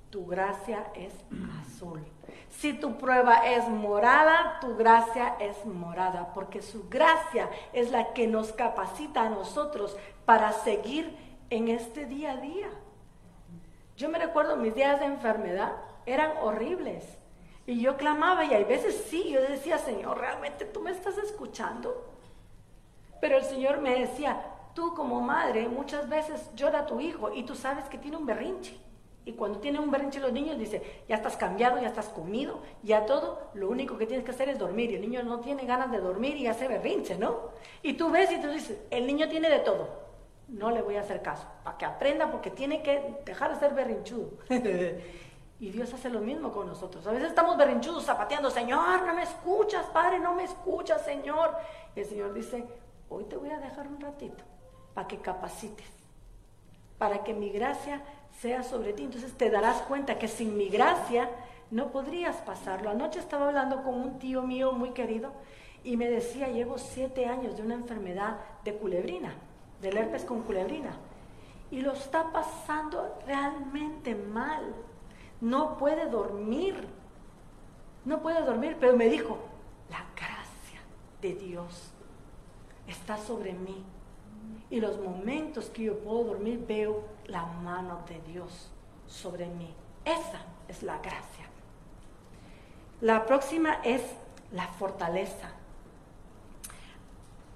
tu 0.10 0.26
gracia 0.26 0.88
es 0.96 1.14
azul. 1.62 2.04
Si 2.50 2.74
tu 2.74 2.98
prueba 2.98 3.48
es 3.48 3.68
morada, 3.68 4.58
tu 4.60 4.76
gracia 4.76 5.36
es 5.40 5.66
morada, 5.66 6.34
porque 6.34 6.64
su 6.64 6.90
gracia 6.90 7.50
es 7.74 7.92
la 7.92 8.14
que 8.14 8.28
nos 8.28 8.52
capacita 8.52 9.22
a 9.22 9.30
nosotros 9.30 9.96
para 10.26 10.52
seguir 10.52 11.16
en 11.52 11.68
este 11.68 12.06
día 12.06 12.32
a 12.32 12.38
día. 12.38 12.70
Yo 13.98 14.10
me 14.10 14.18
recuerdo 14.18 14.58
mis 14.58 14.74
días 14.74 15.00
de 15.00 15.06
enfermedad 15.06 15.74
eran 16.08 16.34
horribles 16.42 17.06
y 17.72 17.80
yo 17.80 17.96
clamaba 17.96 18.44
y 18.44 18.54
hay 18.54 18.66
veces 18.66 19.06
sí, 19.10 19.30
yo 19.32 19.42
decía, 19.42 19.78
Señor, 19.78 20.18
realmente 20.18 20.66
tú 20.66 20.82
me 20.82 20.92
estás 20.92 21.18
escuchando. 21.18 22.06
Pero 23.22 23.38
el 23.38 23.46
Señor 23.46 23.80
me 23.80 23.98
decía, 23.98 24.44
tú 24.76 24.94
como 24.94 25.22
madre 25.22 25.70
muchas 25.70 26.10
veces 26.10 26.50
llora 26.54 26.86
tu 26.86 27.00
hijo 27.00 27.32
y 27.34 27.44
tú 27.44 27.56
sabes 27.56 27.86
que 27.86 27.98
tiene 27.98 28.18
un 28.18 28.26
berrinche. 28.26 28.78
Y 29.24 29.34
cuando 29.34 29.60
tiene 29.60 29.80
un 29.80 29.90
berrinche 29.90 30.20
los 30.20 30.34
niños 30.34 30.60
dice, 30.60 31.04
ya 31.08 31.16
estás 31.16 31.38
cambiado, 31.38 31.80
ya 31.80 31.88
estás 31.88 32.10
comido, 32.10 32.62
ya 32.84 33.06
todo, 33.06 33.52
lo 33.54 33.70
único 33.70 33.98
que 33.98 34.06
tienes 34.06 34.26
que 34.26 34.32
hacer 34.32 34.50
es 34.50 34.60
dormir. 34.60 34.92
Y 34.92 34.96
el 34.96 35.02
niño 35.02 35.24
no 35.24 35.40
tiene 35.40 35.66
ganas 35.66 35.92
de 35.92 36.00
dormir 36.00 36.36
y 36.36 36.48
hace 36.48 36.68
berrinche, 36.68 37.18
¿no? 37.18 37.52
Y 37.84 37.94
tú 37.94 38.12
ves 38.12 38.34
y 38.34 38.42
tú 38.42 38.50
dices, 38.50 38.80
el 38.90 39.08
niño 39.08 39.30
tiene 39.30 39.50
de 39.50 39.60
todo. 39.60 39.88
No 40.50 40.72
le 40.72 40.82
voy 40.82 40.98
a 40.98 41.02
hacer 41.02 41.22
caso, 41.22 41.48
para 41.64 41.78
que 41.78 41.86
aprenda 41.86 42.30
porque 42.32 42.50
tiene 42.50 42.84
que 42.84 43.16
dejar 43.26 43.54
de 43.54 43.60
ser 43.62 43.74
berrinchudo. 43.74 44.32
Y 45.62 45.70
Dios 45.70 45.94
hace 45.94 46.10
lo 46.10 46.22
mismo 46.22 46.52
con 46.52 46.66
nosotros. 46.66 47.06
A 47.06 47.12
veces 47.12 47.30
estamos 47.30 47.56
berrinchudos, 47.56 48.04
zapateando, 48.04 48.50
Señor, 48.50 49.06
no 49.06 49.14
me 49.14 49.22
escuchas, 49.22 49.86
Padre, 49.94 50.18
no 50.18 50.34
me 50.34 50.46
escuchas, 50.46 51.06
Señor. 51.06 51.56
Y 51.96 52.00
el 52.00 52.06
Señor 52.08 52.34
dice, 52.34 52.66
hoy 53.10 53.26
te 53.26 53.38
voy 53.38 53.52
a 53.52 53.60
dejar 53.60 53.88
un 53.88 54.02
ratito 54.02 54.44
para 54.96 55.08
que 55.08 55.20
capacites, 55.20 55.86
para 56.98 57.24
que 57.24 57.36
mi 57.36 57.52
gracia 57.52 58.02
sea 58.40 58.64
sobre 58.64 58.94
ti. 58.94 59.04
Entonces 59.04 59.38
te 59.38 59.52
darás 59.52 59.84
cuenta 59.84 60.18
que 60.18 60.28
sin 60.28 60.58
mi 60.58 60.68
gracia 60.68 61.30
no 61.70 61.92
podrías 61.92 62.38
pasarlo. 62.38 62.90
Anoche 62.90 63.20
estaba 63.20 63.50
hablando 63.50 63.84
con 63.84 63.94
un 63.94 64.18
tío 64.18 64.42
mío 64.42 64.72
muy 64.72 64.94
querido 64.94 65.32
y 65.84 65.96
me 65.96 66.10
decía, 66.10 66.48
llevo 66.48 66.80
siete 66.80 67.28
años 67.28 67.56
de 67.56 67.62
una 67.62 67.76
enfermedad 67.76 68.38
de 68.64 68.74
culebrina, 68.74 69.36
del 69.80 69.96
herpes 69.96 70.26
con 70.26 70.42
culebrina. 70.42 70.98
Y 71.70 71.82
lo 71.82 71.92
está 71.92 72.32
pasando 72.32 73.20
realmente 73.28 74.16
mal 74.16 74.74
no 75.42 75.78
puede 75.78 76.06
dormir. 76.10 76.88
No 78.06 78.22
puede 78.22 78.42
dormir, 78.44 78.78
pero 78.80 78.96
me 78.96 79.10
dijo, 79.10 79.38
la 79.90 80.06
gracia 80.16 80.82
de 81.22 81.34
Dios 81.34 81.92
está 82.88 83.18
sobre 83.18 83.54
mí. 83.54 83.84
Y 84.70 84.80
los 84.80 85.00
momentos 85.00 85.66
que 85.66 85.84
yo 85.84 86.00
puedo 86.00 86.24
dormir 86.24 86.64
veo 86.68 87.04
la 87.26 87.46
mano 87.46 88.02
de 88.08 88.22
Dios 88.32 88.72
sobre 89.08 89.48
mí. 89.48 89.74
Esa 90.06 90.42
es 90.68 90.82
la 90.84 90.98
gracia. 91.00 91.46
La 93.02 93.26
próxima 93.26 93.80
es 93.84 94.02
la 94.52 94.68
fortaleza. 94.68 95.52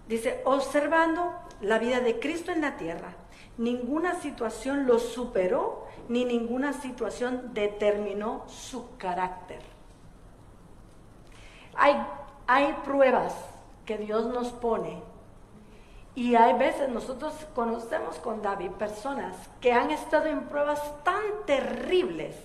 Dice, 0.08 0.41
observando 0.45 1.34
la 1.62 1.80
vida 1.80 2.00
de 2.00 2.19
Cristo 2.19 2.52
en 2.52 2.62
la 2.62 2.78
tierra, 2.78 3.15
ninguna 3.58 4.19
situación 4.21 4.86
lo 4.86 5.00
superó 5.00 5.85
ni 6.07 6.25
ninguna 6.25 6.73
situación 6.73 7.53
determinó 7.53 8.43
su 8.47 8.97
carácter. 8.97 9.61
Hay, 11.75 11.95
hay 12.47 12.73
pruebas 12.85 13.33
que 13.85 13.97
Dios 13.97 14.25
nos 14.27 14.51
pone 14.51 15.01
y 16.15 16.35
hay 16.35 16.53
veces 16.53 16.89
nosotros 16.89 17.33
conocemos 17.53 18.15
con 18.19 18.41
David 18.41 18.71
personas 18.71 19.35
que 19.59 19.73
han 19.73 19.91
estado 19.91 20.27
en 20.27 20.45
pruebas 20.45 20.81
tan 21.03 21.21
terribles 21.45 22.35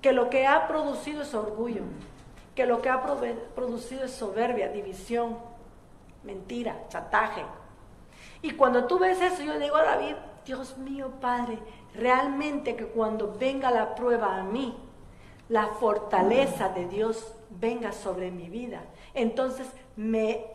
que 0.00 0.12
lo 0.12 0.30
que 0.30 0.46
ha 0.46 0.66
producido 0.66 1.22
es 1.22 1.34
orgullo, 1.34 1.82
que 2.54 2.64
lo 2.64 2.80
que 2.80 2.88
ha 2.88 3.02
producido 3.54 4.04
es 4.04 4.12
soberbia, 4.12 4.68
división, 4.68 5.36
mentira, 6.22 6.84
chantaje. 6.88 7.44
Y 8.40 8.52
cuando 8.52 8.86
tú 8.86 8.98
ves 8.98 9.20
eso, 9.20 9.42
yo 9.42 9.58
digo 9.58 9.76
a 9.76 9.82
David, 9.82 10.14
Dios 10.46 10.78
mío, 10.78 11.10
Padre, 11.20 11.58
realmente 11.98 12.76
que 12.76 12.86
cuando 12.86 13.34
venga 13.38 13.70
la 13.70 13.94
prueba 13.94 14.36
a 14.36 14.42
mí, 14.42 14.76
la 15.48 15.68
fortaleza 15.68 16.68
de 16.70 16.86
Dios 16.86 17.34
venga 17.50 17.92
sobre 17.92 18.30
mi 18.30 18.48
vida. 18.48 18.82
Entonces 19.14 19.68
me 19.96 20.46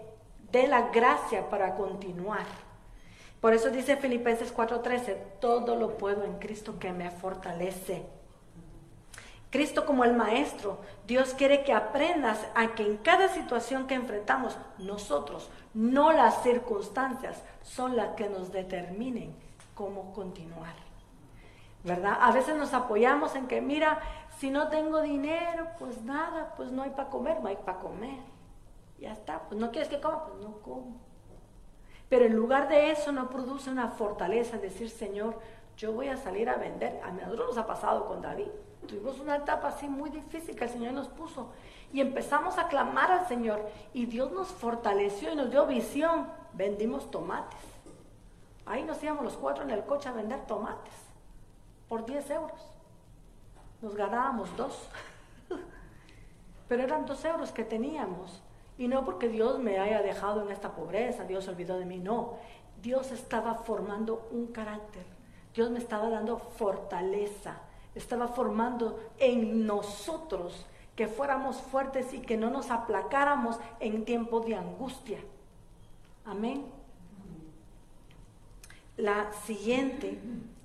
dé 0.51 0.67
la 0.67 0.89
gracia 0.89 1.49
para 1.49 1.75
continuar. 1.75 2.45
Por 3.39 3.53
eso 3.53 3.69
dice 3.69 3.97
Filipenses 3.97 4.53
4:13, 4.53 5.17
todo 5.39 5.75
lo 5.75 5.97
puedo 5.97 6.23
en 6.23 6.37
Cristo 6.37 6.77
que 6.79 6.91
me 6.91 7.09
fortalece. 7.09 8.05
Cristo 9.49 9.85
como 9.85 10.05
el 10.05 10.13
Maestro, 10.13 10.79
Dios 11.05 11.33
quiere 11.33 11.63
que 11.63 11.73
aprendas 11.73 12.39
a 12.55 12.73
que 12.73 12.83
en 12.83 12.97
cada 12.97 13.27
situación 13.27 13.85
que 13.85 13.95
enfrentamos 13.95 14.57
nosotros, 14.77 15.49
no 15.73 16.13
las 16.13 16.41
circunstancias, 16.41 17.43
son 17.61 17.97
las 17.97 18.15
que 18.15 18.29
nos 18.29 18.53
determinen 18.53 19.35
cómo 19.75 20.13
continuar. 20.13 20.90
¿Verdad? 21.83 22.17
A 22.21 22.31
veces 22.31 22.55
nos 22.55 22.73
apoyamos 22.73 23.35
en 23.35 23.47
que, 23.47 23.61
mira, 23.61 23.99
si 24.37 24.51
no 24.51 24.67
tengo 24.69 25.01
dinero, 25.01 25.67
pues 25.79 26.01
nada, 26.03 26.53
pues 26.55 26.71
no 26.71 26.83
hay 26.83 26.91
para 26.91 27.09
comer, 27.09 27.41
no 27.41 27.47
hay 27.47 27.57
para 27.57 27.79
comer. 27.79 28.19
Ya 28.99 29.11
está, 29.11 29.39
pues 29.41 29.59
no 29.59 29.71
quieres 29.71 29.89
que 29.89 29.99
coma, 29.99 30.25
pues 30.25 30.39
no 30.41 30.59
como. 30.61 30.97
Pero 32.07 32.25
en 32.25 32.35
lugar 32.35 32.67
de 32.67 32.91
eso 32.91 33.11
no 33.11 33.29
produce 33.29 33.69
una 33.69 33.87
fortaleza, 33.89 34.57
decir, 34.57 34.89
Señor, 34.89 35.39
yo 35.77 35.93
voy 35.93 36.09
a 36.09 36.17
salir 36.17 36.49
a 36.49 36.57
vender. 36.57 37.01
A 37.03 37.11
nosotros 37.11 37.47
nos 37.47 37.57
ha 37.57 37.65
pasado 37.65 38.05
con 38.05 38.21
David. 38.21 38.49
Tuvimos 38.87 39.19
una 39.19 39.37
etapa 39.37 39.69
así 39.69 39.87
muy 39.87 40.09
difícil 40.09 40.55
que 40.55 40.65
el 40.65 40.69
Señor 40.69 40.93
nos 40.93 41.07
puso. 41.07 41.51
Y 41.93 42.01
empezamos 42.01 42.57
a 42.57 42.67
clamar 42.67 43.11
al 43.11 43.27
Señor. 43.27 43.65
Y 43.93 44.05
Dios 44.05 44.31
nos 44.31 44.49
fortaleció 44.49 45.31
y 45.31 45.35
nos 45.35 45.49
dio 45.49 45.65
visión. 45.65 46.27
Vendimos 46.53 47.09
tomates. 47.09 47.59
Ahí 48.65 48.83
nos 48.83 49.01
íbamos 49.01 49.23
los 49.23 49.37
cuatro 49.37 49.63
en 49.63 49.71
el 49.71 49.85
coche 49.85 50.09
a 50.09 50.11
vender 50.11 50.45
tomates 50.45 51.10
por 51.91 52.05
10 52.05 52.29
euros. 52.29 52.61
Nos 53.81 53.95
ganábamos 53.95 54.55
dos. 54.55 54.87
pero 56.69 56.83
eran 56.83 57.05
dos 57.05 57.25
euros 57.25 57.51
que 57.51 57.65
teníamos. 57.65 58.41
Y 58.77 58.87
no 58.87 59.03
porque 59.03 59.27
Dios 59.27 59.59
me 59.59 59.77
haya 59.77 60.01
dejado 60.01 60.41
en 60.41 60.51
esta 60.53 60.71
pobreza, 60.71 61.25
Dios 61.25 61.43
se 61.43 61.49
olvidó 61.49 61.77
de 61.77 61.83
mí, 61.83 61.99
no. 61.99 62.35
Dios 62.81 63.11
estaba 63.11 63.55
formando 63.55 64.29
un 64.31 64.47
carácter, 64.53 65.03
Dios 65.53 65.69
me 65.69 65.79
estaba 65.79 66.09
dando 66.09 66.37
fortaleza, 66.37 67.57
estaba 67.93 68.29
formando 68.29 68.97
en 69.17 69.67
nosotros 69.67 70.65
que 70.95 71.09
fuéramos 71.09 71.57
fuertes 71.57 72.13
y 72.13 72.21
que 72.21 72.37
no 72.37 72.49
nos 72.49 72.71
aplacáramos 72.71 73.59
en 73.81 74.05
tiempo 74.05 74.39
de 74.39 74.55
angustia. 74.55 75.19
Amén. 76.23 76.71
La 78.95 79.33
siguiente 79.33 80.17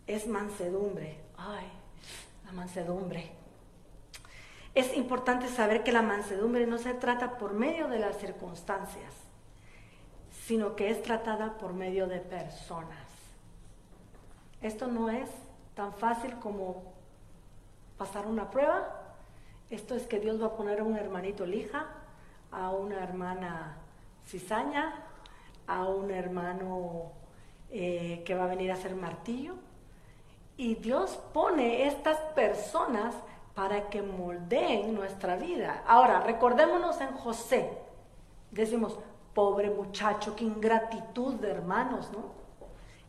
es 0.07 0.27
mansedumbre. 0.27 1.19
Ay, 1.37 1.67
la 2.45 2.53
mansedumbre. 2.53 3.33
Es 4.75 4.95
importante 4.97 5.49
saber 5.49 5.83
que 5.83 5.93
la 5.93 6.03
mansedumbre 6.03 6.67
no 6.67 6.79
se 6.79 6.95
trata 6.95 7.39
por 7.39 7.55
medio 7.55 7.89
de 7.89 7.99
las 7.99 8.19
circunstancias, 8.19 9.13
sino 10.45 10.77
que 10.77 10.91
es 10.91 11.03
tratada 11.03 11.57
por 11.59 11.73
medio 11.73 12.07
de 12.07 12.21
personas. 12.21 13.07
Esto 14.61 14.87
no 14.87 15.11
es 15.11 15.31
tan 15.75 15.93
fácil 15.93 16.39
como 16.39 16.93
pasar 17.97 18.27
una 18.27 18.51
prueba. 18.51 19.15
Esto 19.71 19.95
es 19.95 20.07
que 20.07 20.21
Dios 20.21 20.41
va 20.41 20.47
a 20.47 20.57
poner 20.57 20.81
a 20.81 20.85
un 20.85 20.97
hermanito 20.97 21.47
lija, 21.47 21.87
a 22.51 22.71
una 22.71 23.03
hermana 23.03 23.79
cizaña, 24.27 25.07
a 25.67 25.89
un 25.89 26.11
hermano 26.11 27.13
eh, 27.71 28.23
que 28.25 28.35
va 28.35 28.45
a 28.45 28.49
venir 28.49 28.71
a 28.71 28.75
hacer 28.75 28.95
martillo. 28.95 29.55
Y 30.57 30.77
Dios 30.77 31.19
pone 31.33 31.87
estas 31.87 32.19
personas 32.35 33.15
para 33.55 33.89
que 33.89 34.03
moldeen 34.03 34.95
nuestra 34.95 35.37
vida. 35.37 35.83
Ahora, 35.87 36.21
recordémonos 36.21 37.01
en 37.01 37.13
José. 37.13 37.71
Decimos, 38.51 38.99
pobre 39.35 39.71
muchacho, 39.71 40.35
qué 40.35 40.45
ingratitud 40.45 41.35
de 41.35 41.51
hermanos, 41.51 42.11
¿no? 42.13 42.37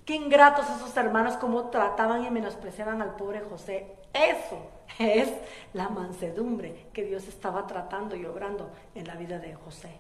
Qué 0.06 0.16
ingratos 0.16 0.70
esos 0.70 0.96
hermanos, 0.96 1.36
cómo 1.36 1.70
trataban 1.70 2.24
y 2.24 2.32
menospreciaban 2.32 3.02
al 3.02 3.16
pobre 3.16 3.42
José. 3.42 3.96
Eso 4.14 4.58
es 5.00 5.30
la 5.74 5.90
mansedumbre 5.90 6.88
que 6.94 7.04
Dios 7.04 7.28
estaba 7.28 7.68
tratando 7.68 8.16
y 8.16 8.26
obrando 8.26 8.70
en 8.96 9.06
la 9.06 9.16
vida 9.16 9.40
de 9.40 9.54
José. 9.56 10.00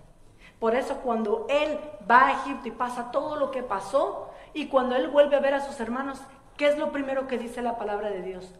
Por 0.59 0.75
eso 0.75 0.97
cuando 1.01 1.45
él 1.49 1.77
va 2.09 2.27
a 2.27 2.31
Egipto 2.31 2.67
y 2.67 2.71
pasa 2.71 3.11
todo 3.11 3.35
lo 3.35 3.51
que 3.51 3.63
pasó, 3.63 4.31
y 4.53 4.67
cuando 4.67 4.95
él 4.95 5.09
vuelve 5.09 5.35
a 5.35 5.41
ver 5.41 5.53
a 5.53 5.61
sus 5.61 5.79
hermanos, 5.79 6.19
¿qué 6.57 6.67
es 6.67 6.77
lo 6.77 6.91
primero 6.91 7.27
que 7.27 7.37
dice 7.37 7.61
la 7.61 7.77
palabra 7.77 8.09
de 8.09 8.21
Dios? 8.21 8.53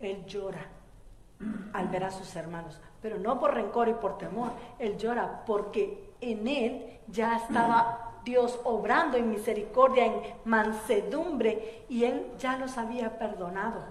Él 0.00 0.24
llora 0.26 0.66
al 1.72 1.88
ver 1.88 2.04
a 2.04 2.10
sus 2.10 2.34
hermanos, 2.34 2.80
pero 3.02 3.18
no 3.18 3.38
por 3.38 3.54
rencor 3.54 3.88
y 3.88 3.94
por 3.94 4.18
temor, 4.18 4.52
él 4.78 4.96
llora 4.96 5.44
porque 5.46 6.12
en 6.20 6.48
él 6.48 6.98
ya 7.08 7.36
estaba 7.36 8.06
Dios 8.26 8.58
obrando 8.64 9.16
en 9.16 9.30
misericordia, 9.30 10.04
en 10.04 10.20
mansedumbre, 10.44 11.84
y 11.88 12.04
Él 12.04 12.26
ya 12.38 12.58
los 12.58 12.76
había 12.76 13.18
perdonado. 13.18 13.84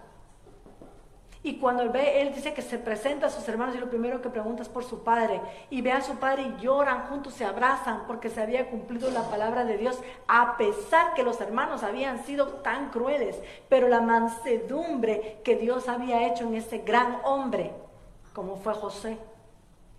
Y 1.46 1.60
cuando 1.60 1.84
él 1.84 1.90
ve, 1.90 2.24
él 2.24 2.34
dice 2.34 2.56
que 2.56 2.64
se 2.64 2.80
presenta 2.80 3.28
a 3.28 3.30
sus 3.30 3.48
hermanos 3.48 3.76
y 3.76 3.78
lo 3.78 3.88
primero 3.88 4.20
que 4.20 4.32
pregunta 4.32 4.64
es 4.64 4.68
por 4.68 4.84
su 4.84 5.04
padre. 5.04 5.40
Y 5.70 5.84
ve 5.84 5.92
a 5.92 6.02
su 6.02 6.16
padre 6.16 6.42
y 6.42 6.60
lloran, 6.60 7.06
juntos 7.06 7.36
se 7.36 7.46
abrazan 7.46 8.08
porque 8.08 8.32
se 8.32 8.42
había 8.42 8.68
cumplido 8.68 9.12
la 9.12 9.30
palabra 9.30 9.64
de 9.64 9.78
Dios, 9.78 10.00
a 10.28 10.58
pesar 10.58 11.14
que 11.14 11.22
los 11.22 11.40
hermanos 11.40 11.84
habían 11.84 12.26
sido 12.26 12.48
tan 12.48 12.90
crueles. 12.90 13.40
Pero 13.70 13.88
la 13.90 14.02
mansedumbre 14.02 15.40
que 15.44 15.56
Dios 15.56 15.88
había 15.88 16.28
hecho 16.28 16.46
en 16.46 16.56
ese 16.56 16.80
gran 16.80 17.20
hombre, 17.24 17.72
como 18.34 18.56
fue 18.56 18.74
José, 18.74 19.20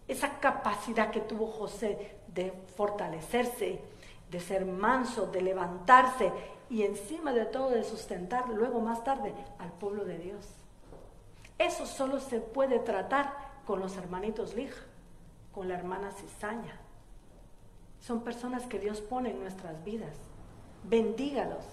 esa 0.09 0.41
capacidad 0.41 1.13
que 1.13 1.21
tuvo 1.21 1.47
José 1.47 2.17
de 2.27 2.53
fortalecerse, 2.75 3.81
de 4.33 4.41
ser 4.41 4.67
manso, 4.67 5.29
de 5.29 5.43
levantarse 5.43 6.33
y 6.69 6.83
encima 6.83 7.33
de 7.33 7.45
todo 7.45 7.71
de 7.71 7.85
sustentar 7.85 8.49
luego 8.49 8.81
más 8.81 9.05
tarde 9.05 9.33
al 9.61 9.71
pueblo 9.71 10.05
de 10.05 10.19
Dios. 10.19 10.66
Eso 11.59 11.87
solo 11.87 12.21
se 12.21 12.41
puede 12.41 12.79
tratar 12.79 13.33
con 13.65 13.81
los 13.81 13.97
hermanitos 13.97 14.55
Lija, 14.55 14.83
con 15.53 15.69
la 15.69 15.75
hermana 15.75 16.13
Cizaña. 16.13 16.79
Son 18.01 18.23
personas 18.23 18.67
que 18.67 18.79
Dios 18.79 19.01
pone 19.01 19.31
en 19.31 19.41
nuestras 19.41 19.83
vidas. 19.85 20.17
Bendígalos. 20.85 21.65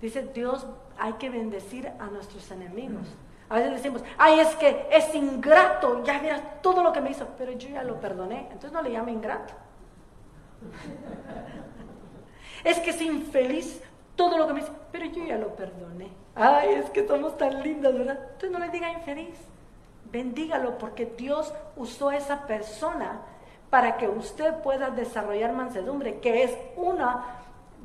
Dice 0.00 0.22
Dios, 0.22 0.66
hay 0.98 1.14
que 1.14 1.30
bendecir 1.30 1.90
a 1.98 2.06
nuestros 2.06 2.50
enemigos. 2.50 3.06
A 3.48 3.54
veces 3.54 3.72
decimos, 3.72 4.02
ay, 4.18 4.40
es 4.40 4.54
que 4.56 4.88
es 4.90 5.14
ingrato, 5.14 6.02
ya 6.02 6.20
mira 6.20 6.60
todo 6.60 6.82
lo 6.82 6.92
que 6.92 7.00
me 7.00 7.10
hizo, 7.10 7.28
pero 7.38 7.52
yo 7.52 7.68
ya 7.68 7.84
lo 7.84 8.00
perdoné. 8.00 8.40
Entonces 8.50 8.72
no 8.72 8.82
le 8.82 8.92
llame 8.92 9.12
ingrato. 9.12 9.54
Es 12.64 12.80
que 12.80 12.90
es 12.90 13.00
infeliz 13.00 13.80
todo 14.16 14.38
lo 14.38 14.46
que 14.48 14.54
me 14.54 14.60
dice, 14.60 14.72
pero 14.90 15.04
yo 15.04 15.24
ya 15.24 15.38
lo 15.38 15.54
perdoné. 15.54 16.10
Ay, 16.36 16.74
es 16.74 16.90
que 16.90 17.06
somos 17.08 17.36
tan 17.38 17.62
lindas, 17.62 17.94
¿verdad? 17.94 18.18
Entonces 18.22 18.50
no 18.50 18.58
le 18.58 18.68
diga 18.68 18.92
infeliz. 18.92 19.34
Bendígalo 20.12 20.78
porque 20.78 21.06
Dios 21.06 21.52
usó 21.76 22.10
a 22.10 22.16
esa 22.16 22.46
persona 22.46 23.22
para 23.70 23.96
que 23.96 24.06
usted 24.06 24.54
pueda 24.62 24.90
desarrollar 24.90 25.52
mansedumbre, 25.52 26.20
que 26.20 26.44
es 26.44 26.56
uno 26.76 27.24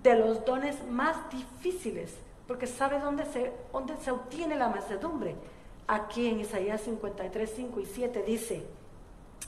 de 0.04 0.16
los 0.16 0.46
dones 0.46 0.86
más 0.88 1.16
difíciles, 1.32 2.16
porque 2.48 2.68
sabe 2.68 3.00
dónde 3.00 3.26
se, 3.26 3.54
dónde 3.72 3.96
se 3.98 4.12
obtiene 4.12 4.56
la 4.56 4.70
mansedumbre. 4.70 5.36
Aquí 5.88 6.28
en 6.28 6.42
Isaías 6.42 6.82
53, 6.82 7.52
5 7.56 7.80
y 7.80 7.86
7 7.86 8.24
dice, 8.24 8.66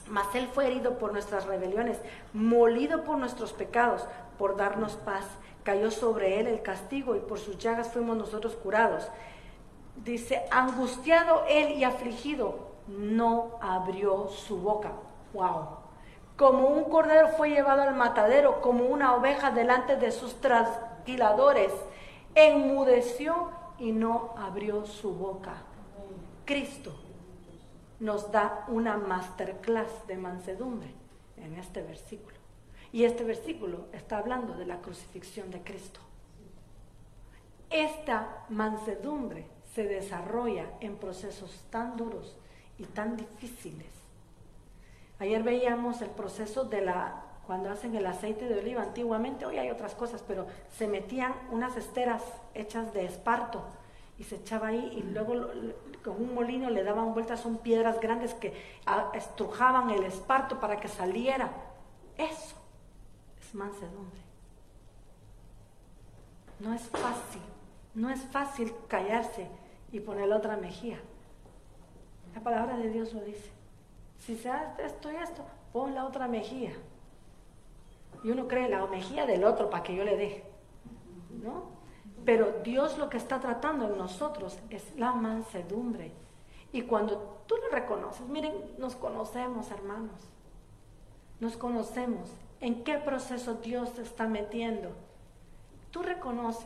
mas 0.08 0.34
Él 0.34 0.48
fue 0.48 0.66
herido 0.66 0.98
por 0.98 1.12
nuestras 1.12 1.46
rebeliones, 1.46 1.98
molido 2.32 3.04
por 3.04 3.18
nuestros 3.18 3.52
pecados, 3.52 4.06
por 4.38 4.56
darnos 4.56 4.96
paz. 4.96 5.24
Cayó 5.64 5.90
sobre 5.90 6.38
Él 6.38 6.46
el 6.46 6.62
castigo 6.62 7.16
y 7.16 7.20
por 7.20 7.38
sus 7.38 7.58
llagas 7.58 7.92
fuimos 7.92 8.16
nosotros 8.16 8.54
curados. 8.54 9.08
Dice, 9.96 10.44
angustiado 10.50 11.44
Él 11.48 11.72
y 11.72 11.84
afligido, 11.84 12.74
no 12.86 13.58
abrió 13.60 14.28
su 14.28 14.58
boca. 14.58 14.92
¡Wow! 15.32 15.84
Como 16.36 16.68
un 16.68 16.84
cordero 16.84 17.28
fue 17.28 17.50
llevado 17.50 17.82
al 17.82 17.94
matadero, 17.94 18.60
como 18.60 18.84
una 18.84 19.14
oveja 19.14 19.50
delante 19.50 19.96
de 19.96 20.12
sus 20.12 20.40
trasquiladores, 20.40 21.72
enmudeció 22.34 23.50
y 23.78 23.92
no 23.92 24.34
abrió 24.36 24.84
su 24.84 25.14
boca. 25.14 25.62
Cristo 26.44 26.92
nos 28.00 28.30
da 28.30 28.64
una 28.68 28.96
masterclass 28.96 30.06
de 30.06 30.16
mansedumbre 30.16 30.94
en 31.36 31.54
este 31.56 31.82
versículo. 31.82 32.43
Y 32.94 33.04
este 33.04 33.24
versículo 33.24 33.86
está 33.92 34.18
hablando 34.18 34.54
de 34.54 34.66
la 34.66 34.80
crucifixión 34.80 35.50
de 35.50 35.60
Cristo. 35.62 35.98
Esta 37.68 38.44
mansedumbre 38.50 39.48
se 39.74 39.82
desarrolla 39.82 40.66
en 40.78 40.94
procesos 40.94 41.64
tan 41.70 41.96
duros 41.96 42.36
y 42.78 42.84
tan 42.84 43.16
difíciles. 43.16 43.88
Ayer 45.18 45.42
veíamos 45.42 46.02
el 46.02 46.10
proceso 46.10 46.66
de 46.66 46.82
la 46.82 47.20
cuando 47.48 47.68
hacen 47.68 47.96
el 47.96 48.06
aceite 48.06 48.48
de 48.48 48.60
oliva 48.60 48.82
antiguamente, 48.82 49.44
hoy 49.44 49.58
hay 49.58 49.70
otras 49.70 49.96
cosas, 49.96 50.22
pero 50.24 50.46
se 50.78 50.86
metían 50.86 51.34
unas 51.50 51.76
esteras 51.76 52.22
hechas 52.54 52.94
de 52.94 53.06
esparto 53.06 53.64
y 54.18 54.22
se 54.22 54.36
echaba 54.36 54.68
ahí 54.68 54.92
y 54.96 55.02
luego 55.02 55.50
con 56.04 56.22
un 56.22 56.32
molino 56.32 56.70
le 56.70 56.84
daban 56.84 57.12
vueltas, 57.12 57.40
son 57.40 57.58
piedras 57.58 57.98
grandes 57.98 58.34
que 58.34 58.54
ah, 58.86 59.10
estrujaban 59.14 59.90
el 59.90 60.04
esparto 60.04 60.60
para 60.60 60.78
que 60.78 60.86
saliera. 60.86 61.50
Eso 62.16 62.63
mansedumbre. 63.54 64.20
No 66.60 66.72
es 66.72 66.82
fácil, 66.82 67.42
no 67.94 68.10
es 68.10 68.20
fácil 68.22 68.72
callarse 68.88 69.48
y 69.92 70.00
poner 70.00 70.28
la 70.28 70.36
otra 70.36 70.56
mejilla. 70.56 70.98
La 72.34 72.40
palabra 72.40 72.76
de 72.76 72.90
Dios 72.90 73.12
lo 73.12 73.20
dice. 73.22 73.50
Si 74.18 74.36
se 74.36 74.50
hace 74.50 74.86
esto 74.86 75.10
y 75.10 75.16
esto, 75.16 75.44
pon 75.72 75.94
la 75.94 76.04
otra 76.04 76.26
mejilla. 76.28 76.72
Y 78.22 78.30
uno 78.30 78.48
cree 78.48 78.68
la 78.68 78.86
mejilla 78.86 79.26
del 79.26 79.44
otro 79.44 79.70
para 79.70 79.82
que 79.82 79.94
yo 79.94 80.04
le 80.04 80.16
deje. 80.16 80.44
¿No? 81.42 81.74
Pero 82.24 82.60
Dios 82.64 82.96
lo 82.96 83.10
que 83.10 83.18
está 83.18 83.40
tratando 83.40 83.86
en 83.86 83.98
nosotros 83.98 84.58
es 84.70 84.96
la 84.96 85.12
mansedumbre. 85.12 86.12
Y 86.72 86.82
cuando 86.82 87.42
tú 87.46 87.54
lo 87.56 87.68
reconoces, 87.68 88.26
miren, 88.26 88.54
nos 88.78 88.96
conocemos, 88.96 89.70
hermanos. 89.70 90.18
Nos 91.38 91.56
conocemos. 91.56 92.30
¿En 92.64 92.82
qué 92.82 92.96
proceso 92.96 93.56
Dios 93.56 93.98
está 93.98 94.26
metiendo? 94.26 94.88
Tú 95.90 96.02
reconoces, 96.02 96.64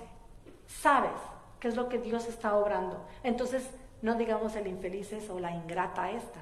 sabes 0.68 1.10
qué 1.58 1.66
es 1.66 1.74
lo 1.74 1.88
que 1.88 1.98
Dios 1.98 2.28
está 2.28 2.56
obrando. 2.56 3.04
Entonces, 3.24 3.68
no 4.00 4.14
digamos 4.14 4.54
el 4.54 4.68
infeliz 4.68 5.12
es 5.12 5.28
o 5.28 5.40
la 5.40 5.50
ingrata 5.50 6.12
esta. 6.12 6.38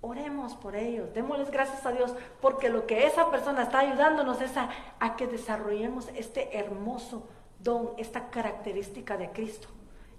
Oremos 0.00 0.54
por 0.54 0.76
ellos, 0.76 1.12
démosles 1.12 1.50
gracias 1.50 1.84
a 1.84 1.90
Dios, 1.90 2.14
porque 2.40 2.68
lo 2.68 2.86
que 2.86 3.04
esa 3.04 3.32
persona 3.32 3.64
está 3.64 3.80
ayudándonos 3.80 4.40
es 4.40 4.56
a, 4.56 4.70
a 5.00 5.16
que 5.16 5.26
desarrollemos 5.26 6.06
este 6.14 6.56
hermoso 6.56 7.26
don, 7.58 7.94
esta 7.96 8.30
característica 8.30 9.16
de 9.16 9.32
Cristo. 9.32 9.66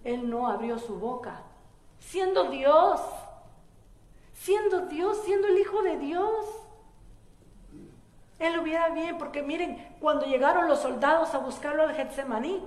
Él 0.04 0.30
no 0.30 0.50
abrió 0.50 0.80
su 0.80 1.00
boca, 1.00 1.44
siendo 2.00 2.50
Dios, 2.50 3.00
siendo 4.34 4.82
Dios, 4.88 5.22
siendo 5.24 5.48
el 5.48 5.60
Hijo 5.60 5.82
de 5.82 5.98
Dios. 5.98 6.65
Él 8.40 8.54
lo 8.54 8.62
hubiera 8.62 8.90
bien, 8.90 9.18
porque 9.18 9.42
miren, 9.42 9.96
cuando 10.00 10.26
llegaron 10.26 10.68
los 10.68 10.80
soldados 10.80 11.34
a 11.34 11.40
buscarlo 11.40 11.84
al 11.84 11.96
Getsemaní, 11.96 12.62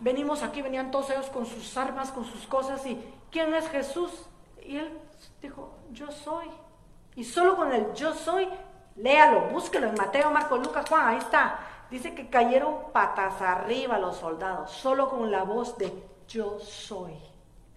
venimos 0.00 0.42
aquí, 0.42 0.62
venían 0.62 0.90
todos 0.90 1.10
ellos 1.10 1.30
con 1.30 1.46
sus 1.46 1.76
armas, 1.76 2.12
con 2.12 2.24
sus 2.24 2.46
cosas, 2.46 2.84
y 2.86 3.02
¿quién 3.30 3.54
es 3.54 3.68
Jesús? 3.68 4.28
Y 4.62 4.76
él 4.76 4.98
dijo, 5.40 5.78
yo 5.92 6.10
soy. 6.10 6.48
Y 7.14 7.24
solo 7.24 7.56
con 7.56 7.72
el 7.72 7.94
yo 7.94 8.12
soy, 8.12 8.46
léalo, 8.96 9.48
búsquelo 9.48 9.88
en 9.88 9.94
Mateo, 9.94 10.30
Marco, 10.30 10.58
Lucas, 10.58 10.88
Juan, 10.88 11.08
ahí 11.08 11.18
está. 11.18 11.60
Dice 11.90 12.14
que 12.14 12.28
cayeron 12.28 12.92
patas 12.92 13.40
arriba 13.40 13.98
los 13.98 14.16
soldados, 14.16 14.70
solo 14.70 15.08
con 15.08 15.30
la 15.30 15.44
voz 15.44 15.78
de 15.78 15.92
yo 16.28 16.58
soy. 16.58 17.16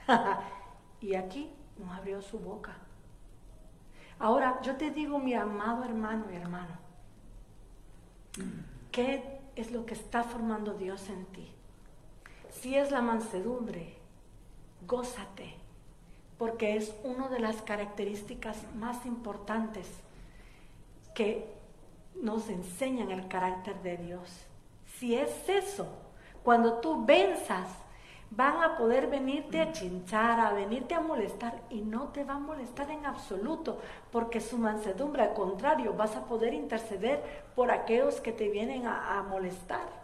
y 1.00 1.16
aquí 1.16 1.54
no 1.78 1.94
abrió 1.94 2.22
su 2.22 2.40
boca. 2.40 2.76
Ahora, 4.18 4.60
yo 4.62 4.76
te 4.76 4.92
digo, 4.92 5.20
mi 5.20 5.34
amado 5.34 5.86
hermano 5.86 6.26
y 6.32 6.36
hermano, 6.36 6.78
¿qué 8.92 9.40
es 9.56 9.72
lo 9.72 9.86
que 9.86 9.94
está 9.94 10.24
formando 10.24 10.74
Dios 10.74 11.10
en 11.10 11.26
ti? 11.28 11.52
Si 12.52 12.76
es 12.76 12.92
la 12.92 13.02
mansedumbre, 13.02 13.96
gózate, 14.88 15.56
porque 16.38 16.76
es 16.76 16.94
una 17.04 17.28
de 17.30 17.40
las 17.40 17.62
características 17.62 18.58
más 18.76 19.06
importantes 19.06 19.88
que 21.14 21.46
nos 22.22 22.50
enseñan 22.50 23.12
el 23.12 23.28
carácter 23.28 23.82
de 23.82 23.98
Dios. 23.98 24.30
Si 24.98 25.16
es 25.16 25.48
eso, 25.48 25.88
cuando 26.44 26.80
tú 26.80 27.06
venzas, 27.06 27.68
van 28.32 28.62
a 28.62 28.78
poder 28.78 29.08
venirte 29.08 29.60
a 29.60 29.72
chinchar, 29.72 30.40
a 30.40 30.54
venirte 30.54 30.94
a 30.94 31.02
molestar 31.02 31.62
y 31.70 31.82
no 31.82 32.10
te 32.10 32.24
va 32.24 32.36
a 32.36 32.40
molestar 32.40 32.90
en 32.92 33.06
absoluto, 33.06 33.80
porque 34.12 34.40
su 34.40 34.58
mansedumbre, 34.58 35.24
al 35.24 35.34
contrario, 35.34 35.94
vas 35.94 36.16
a 36.16 36.26
poder 36.26 36.54
interceder 36.54 37.24
por 37.56 37.72
aquellos 37.72 38.22
que 38.22 38.32
te 38.32 38.50
vienen 38.50 38.86
a, 38.86 39.24
molestar 39.28 40.00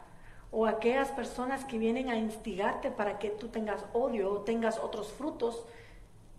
o 0.52 0.66
aquellas 0.66 1.10
personas 1.10 1.66
que 1.66 1.78
vienen 1.78 2.10
a 2.10 2.16
instigarte 2.16 2.90
para 2.90 3.20
que 3.20 3.30
tú 3.30 3.50
tengas 3.50 3.84
odio 3.94 4.32
o 4.32 4.42
tengas 4.42 4.80
otros 4.80 5.12
frutos 5.12 5.66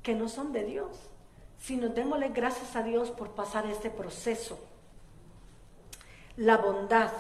que 0.03 0.15
no 0.15 0.29
son 0.29 0.53
de 0.53 0.65
Dios, 0.65 1.11
sino 1.59 1.89
démosle 1.89 2.31
gracias 2.31 2.77
a 2.77 2.83
Dios 2.83 3.11
por 3.11 3.31
pasar 3.31 3.67
este 3.67 3.91
proceso. 3.91 4.59
La 6.37 6.57
bondad 6.57 7.11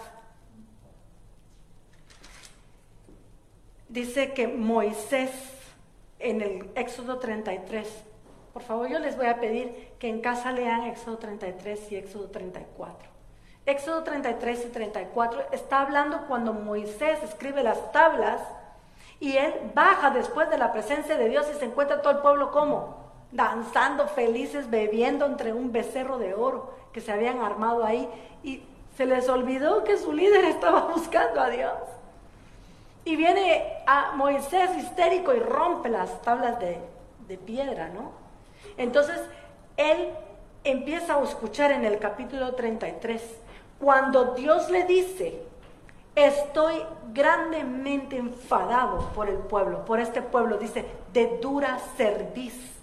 dice 3.88 4.32
que 4.32 4.48
Moisés 4.48 5.30
en 6.18 6.40
el 6.40 6.70
Éxodo 6.74 7.18
33, 7.18 7.88
por 8.52 8.62
favor 8.62 8.88
yo 8.88 8.98
les 8.98 9.16
voy 9.16 9.26
a 9.26 9.38
pedir 9.38 9.92
que 9.98 10.08
en 10.08 10.20
casa 10.20 10.52
lean 10.52 10.84
Éxodo 10.84 11.18
33 11.18 11.92
y 11.92 11.96
Éxodo 11.96 12.30
34. 12.30 13.08
Éxodo 13.66 14.04
33 14.04 14.66
y 14.66 14.68
34 14.68 15.46
está 15.52 15.80
hablando 15.80 16.26
cuando 16.28 16.52
Moisés 16.52 17.22
escribe 17.22 17.62
las 17.62 17.92
tablas 17.92 18.40
y 19.18 19.36
él 19.36 19.52
baja 19.74 20.10
después 20.10 20.48
de 20.50 20.58
la 20.58 20.72
presencia 20.72 21.16
de 21.16 21.28
Dios 21.28 21.46
y 21.52 21.58
se 21.58 21.64
encuentra 21.64 22.00
todo 22.00 22.12
el 22.12 22.18
pueblo 22.20 22.52
como 22.52 23.06
danzando 23.32 24.06
felices, 24.06 24.70
bebiendo 24.70 25.26
entre 25.26 25.52
un 25.52 25.72
becerro 25.72 26.18
de 26.18 26.34
oro 26.34 26.74
que 26.92 27.00
se 27.00 27.12
habían 27.12 27.40
armado 27.40 27.84
ahí 27.84 28.08
y 28.42 28.62
se 28.96 29.04
les 29.04 29.28
olvidó 29.28 29.84
que 29.84 29.98
su 29.98 30.12
líder 30.12 30.44
estaba 30.46 30.86
buscando 30.86 31.40
a 31.40 31.50
Dios. 31.50 31.74
Y 33.06 33.14
viene 33.14 33.62
a 33.86 34.16
Moisés 34.16 34.76
histérico 34.76 35.32
y 35.32 35.38
rompe 35.38 35.88
las 35.88 36.20
tablas 36.22 36.58
de, 36.58 37.38
piedra, 37.38 37.88
¿no? 37.88 38.10
Entonces, 38.76 39.20
él 39.76 40.10
empieza 40.64 41.14
a 41.14 41.22
escuchar 41.22 41.70
en 41.70 41.84
el 41.84 42.00
capítulo 42.00 42.56
33, 42.56 43.22
cuando 43.78 44.34
Dios 44.34 44.70
le 44.70 44.84
dice, 44.86 45.40
estoy 46.16 46.82
grandemente 47.12 48.16
enfadado 48.16 49.08
por 49.14 49.28
el 49.28 49.38
pueblo, 49.38 49.84
por 49.84 50.00
este 50.00 50.20
pueblo, 50.20 50.58
dice, 50.58 50.84
de 51.12 51.38
dura 51.40 51.78
cerviz 51.96 52.75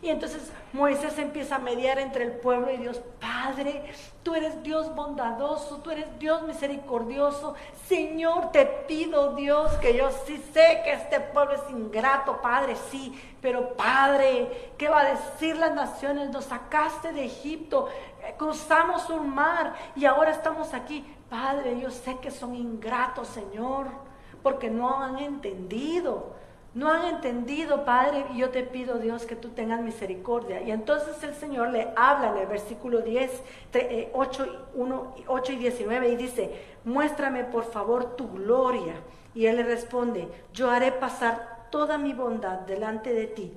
y 0.00 0.10
entonces 0.10 0.52
Moisés 0.72 1.18
empieza 1.18 1.56
a 1.56 1.58
mediar 1.58 1.98
entre 1.98 2.24
el 2.24 2.32
pueblo 2.32 2.70
y 2.70 2.76
Dios. 2.76 3.00
Padre, 3.20 3.92
tú 4.22 4.34
eres 4.34 4.62
Dios 4.62 4.94
bondadoso, 4.94 5.78
tú 5.78 5.90
eres 5.90 6.06
Dios 6.20 6.42
misericordioso. 6.42 7.54
Señor, 7.86 8.52
te 8.52 8.64
pido 8.64 9.34
Dios 9.34 9.72
que 9.78 9.96
yo 9.96 10.10
sí 10.24 10.42
sé 10.52 10.82
que 10.84 10.92
este 10.92 11.18
pueblo 11.18 11.54
es 11.54 11.70
ingrato, 11.70 12.40
Padre, 12.40 12.76
sí. 12.90 13.20
Pero 13.40 13.74
Padre, 13.74 14.72
¿qué 14.78 14.88
va 14.88 15.00
a 15.00 15.10
decir 15.10 15.56
las 15.56 15.74
naciones? 15.74 16.30
Nos 16.30 16.44
sacaste 16.44 17.12
de 17.12 17.24
Egipto, 17.24 17.88
eh, 18.22 18.34
cruzamos 18.38 19.10
un 19.10 19.34
mar 19.34 19.74
y 19.96 20.04
ahora 20.04 20.30
estamos 20.30 20.74
aquí. 20.74 21.04
Padre, 21.28 21.78
yo 21.80 21.90
sé 21.90 22.18
que 22.18 22.30
son 22.30 22.54
ingratos, 22.54 23.28
Señor, 23.28 23.86
porque 24.42 24.70
no 24.70 25.02
han 25.02 25.18
entendido 25.18 26.37
no 26.78 26.92
han 26.92 27.06
entendido, 27.06 27.84
Padre, 27.84 28.24
y 28.32 28.38
yo 28.38 28.50
te 28.50 28.62
pido, 28.62 29.00
Dios, 29.00 29.26
que 29.26 29.34
tú 29.34 29.48
tengas 29.48 29.80
misericordia. 29.80 30.60
Y 30.60 30.70
entonces 30.70 31.20
el 31.24 31.34
Señor 31.34 31.70
le 31.70 31.88
habla 31.96 32.30
en 32.30 32.36
el 32.36 32.46
versículo 32.46 33.00
10, 33.00 33.42
8, 34.12 34.68
1, 34.74 35.14
8 35.26 35.52
y 35.54 35.56
19 35.56 36.08
y 36.10 36.16
dice, 36.16 36.52
muéstrame 36.84 37.42
por 37.42 37.64
favor 37.64 38.14
tu 38.14 38.30
gloria. 38.30 38.94
Y 39.34 39.46
él 39.46 39.56
le 39.56 39.64
responde, 39.64 40.28
yo 40.52 40.70
haré 40.70 40.92
pasar 40.92 41.66
toda 41.72 41.98
mi 41.98 42.12
bondad 42.12 42.60
delante 42.60 43.12
de 43.12 43.26
ti 43.26 43.52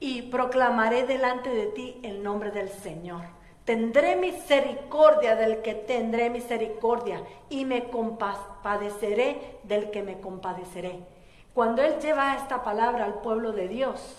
y 0.00 0.20
proclamaré 0.20 1.06
delante 1.06 1.48
de 1.48 1.66
ti 1.68 1.98
el 2.02 2.22
nombre 2.22 2.50
del 2.50 2.68
Señor. 2.68 3.22
Tendré 3.64 4.16
misericordia 4.16 5.34
del 5.34 5.62
que 5.62 5.72
tendré 5.72 6.28
misericordia 6.28 7.22
y 7.48 7.64
me 7.64 7.88
compadeceré 7.88 9.60
del 9.62 9.90
que 9.90 10.02
me 10.02 10.20
compadeceré. 10.20 11.21
Cuando 11.54 11.82
Él 11.82 11.98
lleva 12.00 12.34
esta 12.36 12.62
palabra 12.62 13.04
al 13.04 13.14
pueblo 13.14 13.52
de 13.52 13.68
Dios, 13.68 14.16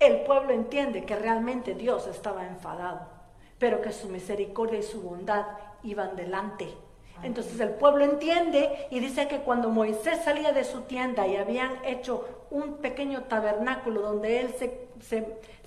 el 0.00 0.22
pueblo 0.22 0.52
entiende 0.52 1.04
que 1.04 1.16
realmente 1.16 1.74
Dios 1.74 2.06
estaba 2.06 2.46
enfadado, 2.46 3.00
pero 3.58 3.82
que 3.82 3.92
su 3.92 4.08
misericordia 4.08 4.78
y 4.78 4.82
su 4.82 5.02
bondad 5.02 5.44
iban 5.82 6.16
delante. 6.16 6.68
Entonces 7.22 7.60
el 7.60 7.70
pueblo 7.70 8.04
entiende 8.04 8.88
y 8.90 8.98
dice 8.98 9.28
que 9.28 9.40
cuando 9.40 9.70
Moisés 9.70 10.24
salía 10.24 10.52
de 10.52 10.64
su 10.64 10.82
tienda 10.82 11.26
y 11.26 11.36
habían 11.36 11.84
hecho 11.84 12.46
un 12.50 12.78
pequeño 12.78 13.24
tabernáculo 13.24 14.00
donde 14.02 14.40
él 14.40 14.54
se, 14.58 14.88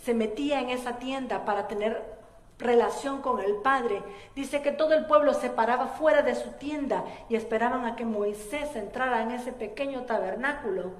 se 0.01 0.13
metía 0.13 0.59
en 0.59 0.69
esa 0.69 0.97
tienda 0.97 1.45
para 1.45 1.67
tener 1.67 2.16
relación 2.59 3.21
con 3.21 3.39
el 3.39 3.55
Padre. 3.57 4.01
Dice 4.35 4.61
que 4.61 4.71
todo 4.71 4.93
el 4.93 5.05
pueblo 5.05 5.33
se 5.33 5.49
paraba 5.49 5.87
fuera 5.87 6.21
de 6.21 6.35
su 6.35 6.51
tienda 6.51 7.03
y 7.29 7.35
esperaban 7.35 7.85
a 7.85 7.95
que 7.95 8.05
Moisés 8.05 8.75
entrara 8.75 9.21
en 9.21 9.31
ese 9.31 9.51
pequeño 9.51 10.03
tabernáculo. 10.03 10.91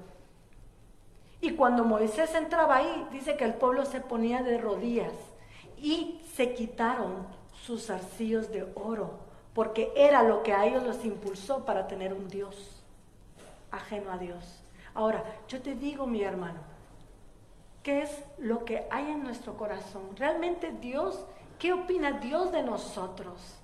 Y 1.40 1.52
cuando 1.52 1.84
Moisés 1.84 2.34
entraba 2.34 2.76
ahí, 2.76 3.06
dice 3.12 3.36
que 3.36 3.44
el 3.44 3.54
pueblo 3.54 3.84
se 3.84 4.00
ponía 4.00 4.42
de 4.42 4.58
rodillas 4.58 5.12
y 5.76 6.20
se 6.34 6.54
quitaron 6.54 7.26
sus 7.52 7.90
arcillos 7.90 8.50
de 8.50 8.66
oro, 8.74 9.20
porque 9.54 9.92
era 9.94 10.22
lo 10.22 10.42
que 10.42 10.52
a 10.52 10.66
ellos 10.66 10.82
los 10.82 11.04
impulsó 11.04 11.64
para 11.64 11.86
tener 11.86 12.12
un 12.12 12.28
Dios 12.28 12.82
ajeno 13.70 14.12
a 14.12 14.18
Dios. 14.18 14.62
Ahora, 14.94 15.22
yo 15.48 15.60
te 15.60 15.74
digo, 15.74 16.06
mi 16.06 16.22
hermano, 16.22 16.60
¿qué 17.82 18.02
es 18.02 18.24
lo 18.38 18.64
que 18.64 18.86
hay 18.90 19.10
en 19.10 19.22
nuestro 19.22 19.56
corazón? 19.56 20.02
Realmente 20.16 20.72
Dios 20.80 21.24
¿Qué 21.58 21.72
opina 21.72 22.12
Dios 22.12 22.52
de 22.52 22.62
nosotros? 22.62 23.58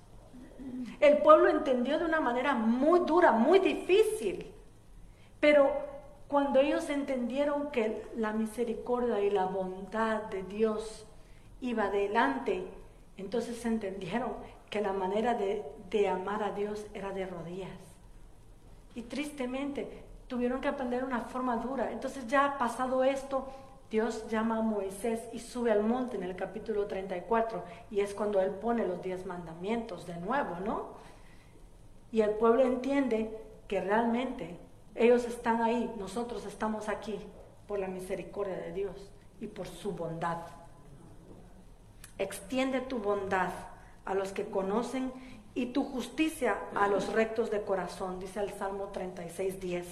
El 1.00 1.18
pueblo 1.18 1.48
entendió 1.48 1.98
de 1.98 2.04
una 2.04 2.20
manera 2.20 2.54
muy 2.54 3.00
dura, 3.00 3.32
muy 3.32 3.58
difícil, 3.58 4.52
pero 5.40 5.70
cuando 6.26 6.58
ellos 6.58 6.88
entendieron 6.88 7.70
que 7.70 8.06
la 8.16 8.32
misericordia 8.32 9.20
y 9.20 9.30
la 9.30 9.44
bondad 9.46 10.22
de 10.24 10.42
Dios 10.42 11.06
iba 11.60 11.84
adelante, 11.84 12.66
entonces 13.16 13.64
entendieron 13.64 14.32
que 14.70 14.80
la 14.80 14.92
manera 14.92 15.34
de, 15.34 15.62
de 15.90 16.08
amar 16.08 16.42
a 16.42 16.50
Dios 16.52 16.86
era 16.94 17.12
de 17.12 17.26
rodillas. 17.26 17.78
Y 18.94 19.02
tristemente 19.02 20.02
tuvieron 20.26 20.60
que 20.60 20.68
aprender 20.68 21.04
una 21.04 21.20
forma 21.20 21.56
dura. 21.58 21.92
Entonces 21.92 22.26
ya 22.26 22.56
pasado 22.58 23.04
esto, 23.04 23.46
Dios 23.94 24.26
llama 24.28 24.58
a 24.58 24.62
Moisés 24.62 25.20
y 25.32 25.38
sube 25.38 25.70
al 25.70 25.84
monte 25.84 26.16
en 26.16 26.24
el 26.24 26.34
capítulo 26.34 26.88
34 26.88 27.62
y 27.92 28.00
es 28.00 28.12
cuando 28.12 28.40
él 28.40 28.50
pone 28.50 28.84
los 28.84 29.00
diez 29.02 29.24
mandamientos 29.24 30.04
de 30.04 30.16
nuevo, 30.16 30.56
¿no? 30.66 30.94
Y 32.10 32.22
el 32.22 32.30
pueblo 32.30 32.64
entiende 32.64 33.30
que 33.68 33.80
realmente 33.80 34.58
ellos 34.96 35.24
están 35.26 35.62
ahí, 35.62 35.94
nosotros 35.96 36.44
estamos 36.44 36.88
aquí 36.88 37.20
por 37.68 37.78
la 37.78 37.86
misericordia 37.86 38.56
de 38.56 38.72
Dios 38.72 39.12
y 39.40 39.46
por 39.46 39.68
su 39.68 39.92
bondad. 39.92 40.38
Extiende 42.18 42.80
tu 42.80 42.98
bondad 42.98 43.52
a 44.04 44.14
los 44.14 44.32
que 44.32 44.46
conocen 44.46 45.12
y 45.54 45.66
tu 45.66 45.84
justicia 45.84 46.58
a 46.74 46.88
los 46.88 47.12
rectos 47.12 47.48
de 47.52 47.62
corazón, 47.62 48.18
dice 48.18 48.40
el 48.40 48.50
Salmo 48.54 48.86
36, 48.86 49.60
10. 49.60 49.86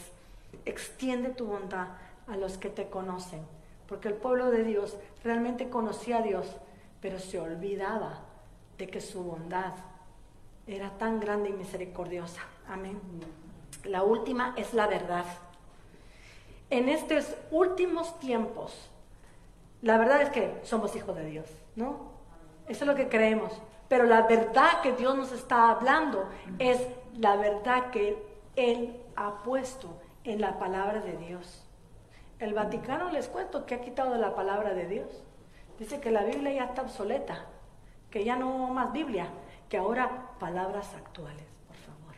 Extiende 0.65 1.29
tu 1.29 1.47
bondad 1.47 1.87
a 2.27 2.37
los 2.37 2.59
que 2.59 2.69
te 2.69 2.89
conocen 2.89 3.62
porque 3.93 4.09
el 4.09 4.15
pueblo 4.15 4.51
de 4.51 4.65
Dios 4.65 4.97
realmente 5.23 5.69
conocía 5.69 6.17
a 6.17 6.23
Dios, 6.23 6.47
pero 7.03 7.19
se 7.19 7.39
olvidaba 7.39 8.21
de 8.79 8.89
que 8.89 9.03
su 9.03 9.23
bondad 9.23 9.75
era 10.67 10.97
tan 10.97 11.21
grande 11.21 11.51
y 11.51 11.53
misericordiosa. 11.53 12.41
Amén. 12.67 12.99
La 13.85 14.03
última 14.03 14.55
es 14.57 14.73
la 14.73 14.87
verdad. 14.87 15.27
En 16.71 16.89
estos 16.89 17.37
últimos 17.51 18.19
tiempos, 18.19 18.89
la 19.83 19.99
verdad 19.99 20.23
es 20.23 20.31
que 20.31 20.61
somos 20.63 20.97
hijos 20.97 21.15
de 21.15 21.27
Dios, 21.27 21.51
¿no? 21.77 22.13
Eso 22.69 22.85
es 22.85 22.87
lo 22.87 22.95
que 22.95 23.11
creemos. 23.11 23.53
Pero 23.89 24.05
la 24.05 24.23
verdad 24.23 24.81
que 24.83 24.93
Dios 24.93 25.15
nos 25.15 25.33
está 25.33 25.71
hablando 25.71 26.31
es 26.59 26.81
la 27.19 27.37
verdad 27.37 27.91
que 27.91 28.17
Él 28.57 29.03
ha 29.17 29.43
puesto 29.43 30.01
en 30.25 30.41
la 30.41 30.59
palabra 30.59 31.03
de 31.03 31.15
Dios. 31.19 31.63
El 32.43 32.55
Vaticano 32.55 33.09
les 33.13 33.29
cuento 33.29 33.67
que 33.67 33.77
ha 33.77 33.81
quitado 33.81 34.17
la 34.17 34.35
palabra 34.35 34.75
de 34.75 34.89
Dios. 34.89 35.07
Dice 35.79 36.01
que 36.01 36.11
la 36.11 36.25
Biblia 36.25 36.53
ya 36.53 36.65
está 36.65 36.83
obsoleta, 36.83 37.47
que 38.11 38.25
ya 38.25 38.35
no 38.35 38.67
más 38.67 38.93
Biblia, 38.93 39.29
que 39.69 39.79
ahora 39.79 40.31
palabras 40.41 40.93
actuales, 40.97 41.45
por 41.69 41.77
favor. 41.77 42.17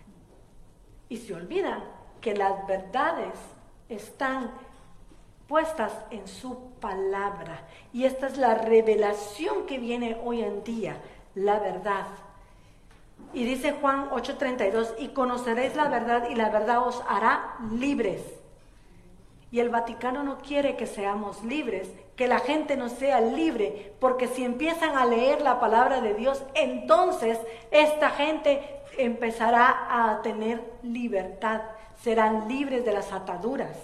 Y 1.11 1.19
se 1.19 1.35
olvidan 1.35 1.85
que 2.23 2.35
las 2.35 2.67
verdades 2.67 3.35
están 3.91 4.51
puestas 5.47 5.93
en 6.11 6.27
su 6.27 6.71
palabra. 6.81 7.61
Y 7.93 8.07
esta 8.07 8.29
es 8.29 8.39
la 8.39 8.55
revelación 8.55 9.67
que 9.67 9.77
viene 9.77 10.19
hoy 10.25 10.43
en 10.43 10.65
día, 10.65 10.97
la 11.35 11.59
verdad. 11.59 12.07
Y 13.35 13.45
dice 13.45 13.73
Juan 13.73 14.09
8:32, 14.09 14.95
y 14.99 15.09
conoceréis 15.09 15.77
la 15.77 15.89
verdad 15.89 16.31
y 16.31 16.35
la 16.35 16.49
verdad 16.49 16.89
os 16.89 17.03
hará 17.07 17.57
libres. 17.73 18.23
Y 19.55 19.61
el 19.61 19.69
Vaticano 19.69 20.25
no 20.25 20.39
quiere 20.39 20.75
que 20.75 20.89
seamos 20.89 21.45
libres, 21.45 21.89
que 22.17 22.27
la 22.27 22.41
gente 22.41 22.77
no 22.77 22.89
sea 22.89 23.21
libre, 23.21 23.95
porque 24.01 24.27
si 24.27 24.45
empiezan 24.45 24.97
a 24.97 25.07
leer 25.07 25.43
la 25.43 25.61
palabra 25.61 26.01
de 26.01 26.13
Dios, 26.13 26.43
entonces 26.55 27.39
esta 27.71 28.11
gente 28.11 28.81
empezará 28.99 29.87
a 29.89 30.23
tener 30.23 30.61
libertad, 30.83 31.61
serán 32.03 32.49
libres 32.49 32.85
de 32.85 32.95
las 32.95 33.13
ataduras. 33.13 33.79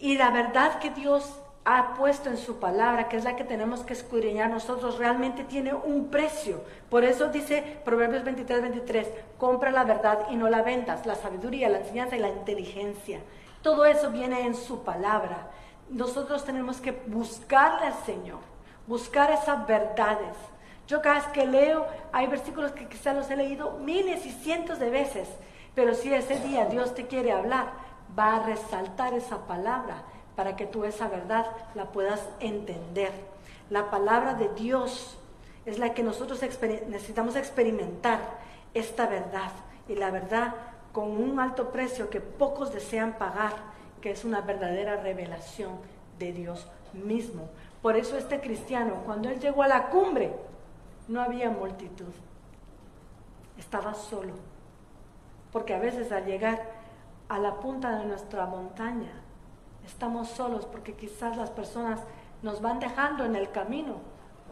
Y 0.00 0.16
la 0.16 0.32
verdad 0.32 0.80
que 0.80 0.90
Dios 0.90 1.40
ha 1.64 1.94
puesto 1.94 2.28
en 2.28 2.36
su 2.36 2.58
palabra, 2.58 3.08
que 3.08 3.18
es 3.18 3.22
la 3.22 3.36
que 3.36 3.44
tenemos 3.44 3.84
que 3.84 3.92
escudriñar 3.92 4.50
nosotros, 4.50 4.98
realmente 4.98 5.44
tiene 5.44 5.72
un 5.72 6.08
precio. 6.08 6.64
Por 6.90 7.04
eso 7.04 7.28
dice 7.28 7.78
Proverbios 7.84 8.24
23, 8.24 8.60
23, 8.60 9.08
compra 9.38 9.70
la 9.70 9.84
verdad 9.84 10.26
y 10.30 10.34
no 10.34 10.50
la 10.50 10.62
ventas, 10.62 11.06
la 11.06 11.14
sabiduría, 11.14 11.68
la 11.68 11.78
enseñanza 11.78 12.16
y 12.16 12.18
la 12.18 12.30
inteligencia. 12.30 13.20
Todo 13.66 13.84
eso 13.84 14.12
viene 14.12 14.42
en 14.42 14.54
su 14.54 14.84
palabra. 14.84 15.50
Nosotros 15.90 16.44
tenemos 16.44 16.80
que 16.80 16.92
buscarle 17.08 17.86
al 17.86 18.04
Señor, 18.04 18.38
buscar 18.86 19.32
esas 19.32 19.66
verdades. 19.66 20.36
Yo 20.86 21.02
cada 21.02 21.16
vez 21.16 21.26
que 21.32 21.46
leo, 21.46 21.84
hay 22.12 22.28
versículos 22.28 22.70
que 22.70 22.86
quizás 22.86 23.16
los 23.16 23.28
he 23.28 23.34
leído 23.34 23.72
miles 23.78 24.24
y 24.24 24.30
cientos 24.30 24.78
de 24.78 24.88
veces, 24.90 25.28
pero 25.74 25.96
si 25.96 26.14
ese 26.14 26.38
día 26.38 26.66
Dios 26.66 26.94
te 26.94 27.08
quiere 27.08 27.32
hablar, 27.32 27.72
va 28.16 28.36
a 28.36 28.46
resaltar 28.46 29.14
esa 29.14 29.48
palabra 29.48 30.04
para 30.36 30.54
que 30.54 30.66
tú 30.66 30.84
esa 30.84 31.08
verdad 31.08 31.46
la 31.74 31.86
puedas 31.86 32.24
entender. 32.38 33.10
La 33.68 33.90
palabra 33.90 34.34
de 34.34 34.48
Dios 34.50 35.18
es 35.64 35.80
la 35.80 35.92
que 35.92 36.04
nosotros 36.04 36.40
necesitamos 36.40 37.34
experimentar, 37.34 38.20
esta 38.74 39.08
verdad. 39.08 39.50
Y 39.88 39.96
la 39.96 40.12
verdad 40.12 40.54
con 40.96 41.10
un 41.10 41.38
alto 41.38 41.72
precio 41.72 42.08
que 42.08 42.22
pocos 42.22 42.72
desean 42.72 43.18
pagar, 43.18 43.52
que 44.00 44.10
es 44.10 44.24
una 44.24 44.40
verdadera 44.40 44.96
revelación 44.96 45.72
de 46.18 46.32
Dios 46.32 46.66
mismo. 46.94 47.50
Por 47.82 47.96
eso 47.96 48.16
este 48.16 48.40
cristiano, 48.40 49.02
cuando 49.04 49.28
él 49.28 49.38
llegó 49.38 49.62
a 49.62 49.68
la 49.68 49.90
cumbre, 49.90 50.34
no 51.06 51.20
había 51.20 51.50
multitud, 51.50 52.14
estaba 53.58 53.92
solo. 53.92 54.32
Porque 55.52 55.74
a 55.74 55.78
veces 55.78 56.10
al 56.12 56.24
llegar 56.24 56.62
a 57.28 57.38
la 57.40 57.60
punta 57.60 57.98
de 57.98 58.06
nuestra 58.06 58.46
montaña, 58.46 59.12
estamos 59.84 60.28
solos 60.28 60.64
porque 60.64 60.94
quizás 60.94 61.36
las 61.36 61.50
personas 61.50 62.00
nos 62.40 62.62
van 62.62 62.80
dejando 62.80 63.26
en 63.26 63.36
el 63.36 63.50
camino, 63.50 63.96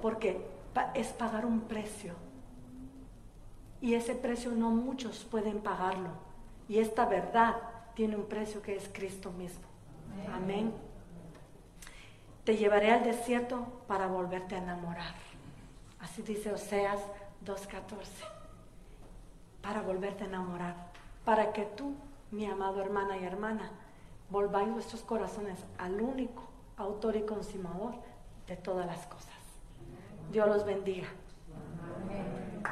porque 0.03 0.47
es 0.92 1.09
pagar 1.14 1.47
un 1.47 1.62
precio. 1.62 2.12
Y 3.80 3.95
ese 3.95 4.14
precio 4.14 4.51
no 4.51 4.68
muchos 4.68 5.24
pueden 5.24 5.61
pagarlo. 5.62 6.24
Y 6.69 6.79
esta 6.79 7.07
verdad 7.07 7.57
tiene 7.95 8.17
un 8.17 8.27
precio 8.27 8.62
que 8.62 8.77
es 8.77 8.89
Cristo 8.93 9.31
mismo. 9.33 9.65
Amén. 10.33 10.73
Te 12.45 12.57
llevaré 12.57 12.91
al 12.93 13.05
desierto 13.05 13.67
para 13.87 14.07
volverte 14.07 14.55
a 14.55 14.59
enamorar. 14.59 15.15
Así 16.01 16.23
dice 16.23 16.53
Oseas 16.53 17.01
2.14. 17.45 18.07
Para 19.62 19.83
volverte 19.83 20.25
a 20.25 20.27
enamorar. 20.27 20.93
Para 21.25 21.53
que 21.53 21.65
tú, 21.65 21.95
mi 22.31 22.47
amado 22.47 22.83
hermana 22.83 23.17
y 23.17 23.25
hermana, 23.25 23.71
volváis 24.31 24.71
vuestros 24.71 25.03
corazones 25.03 25.59
al 25.79 26.01
único 26.01 26.43
autor 26.77 27.17
y 27.17 27.23
consumador 27.23 27.95
de 28.47 28.57
todas 28.57 28.87
las 28.87 29.07
cosas. 29.07 29.33
Dios 30.31 30.49
los 30.49 30.65
bendiga. 30.67 31.09
Amén. 32.03 32.62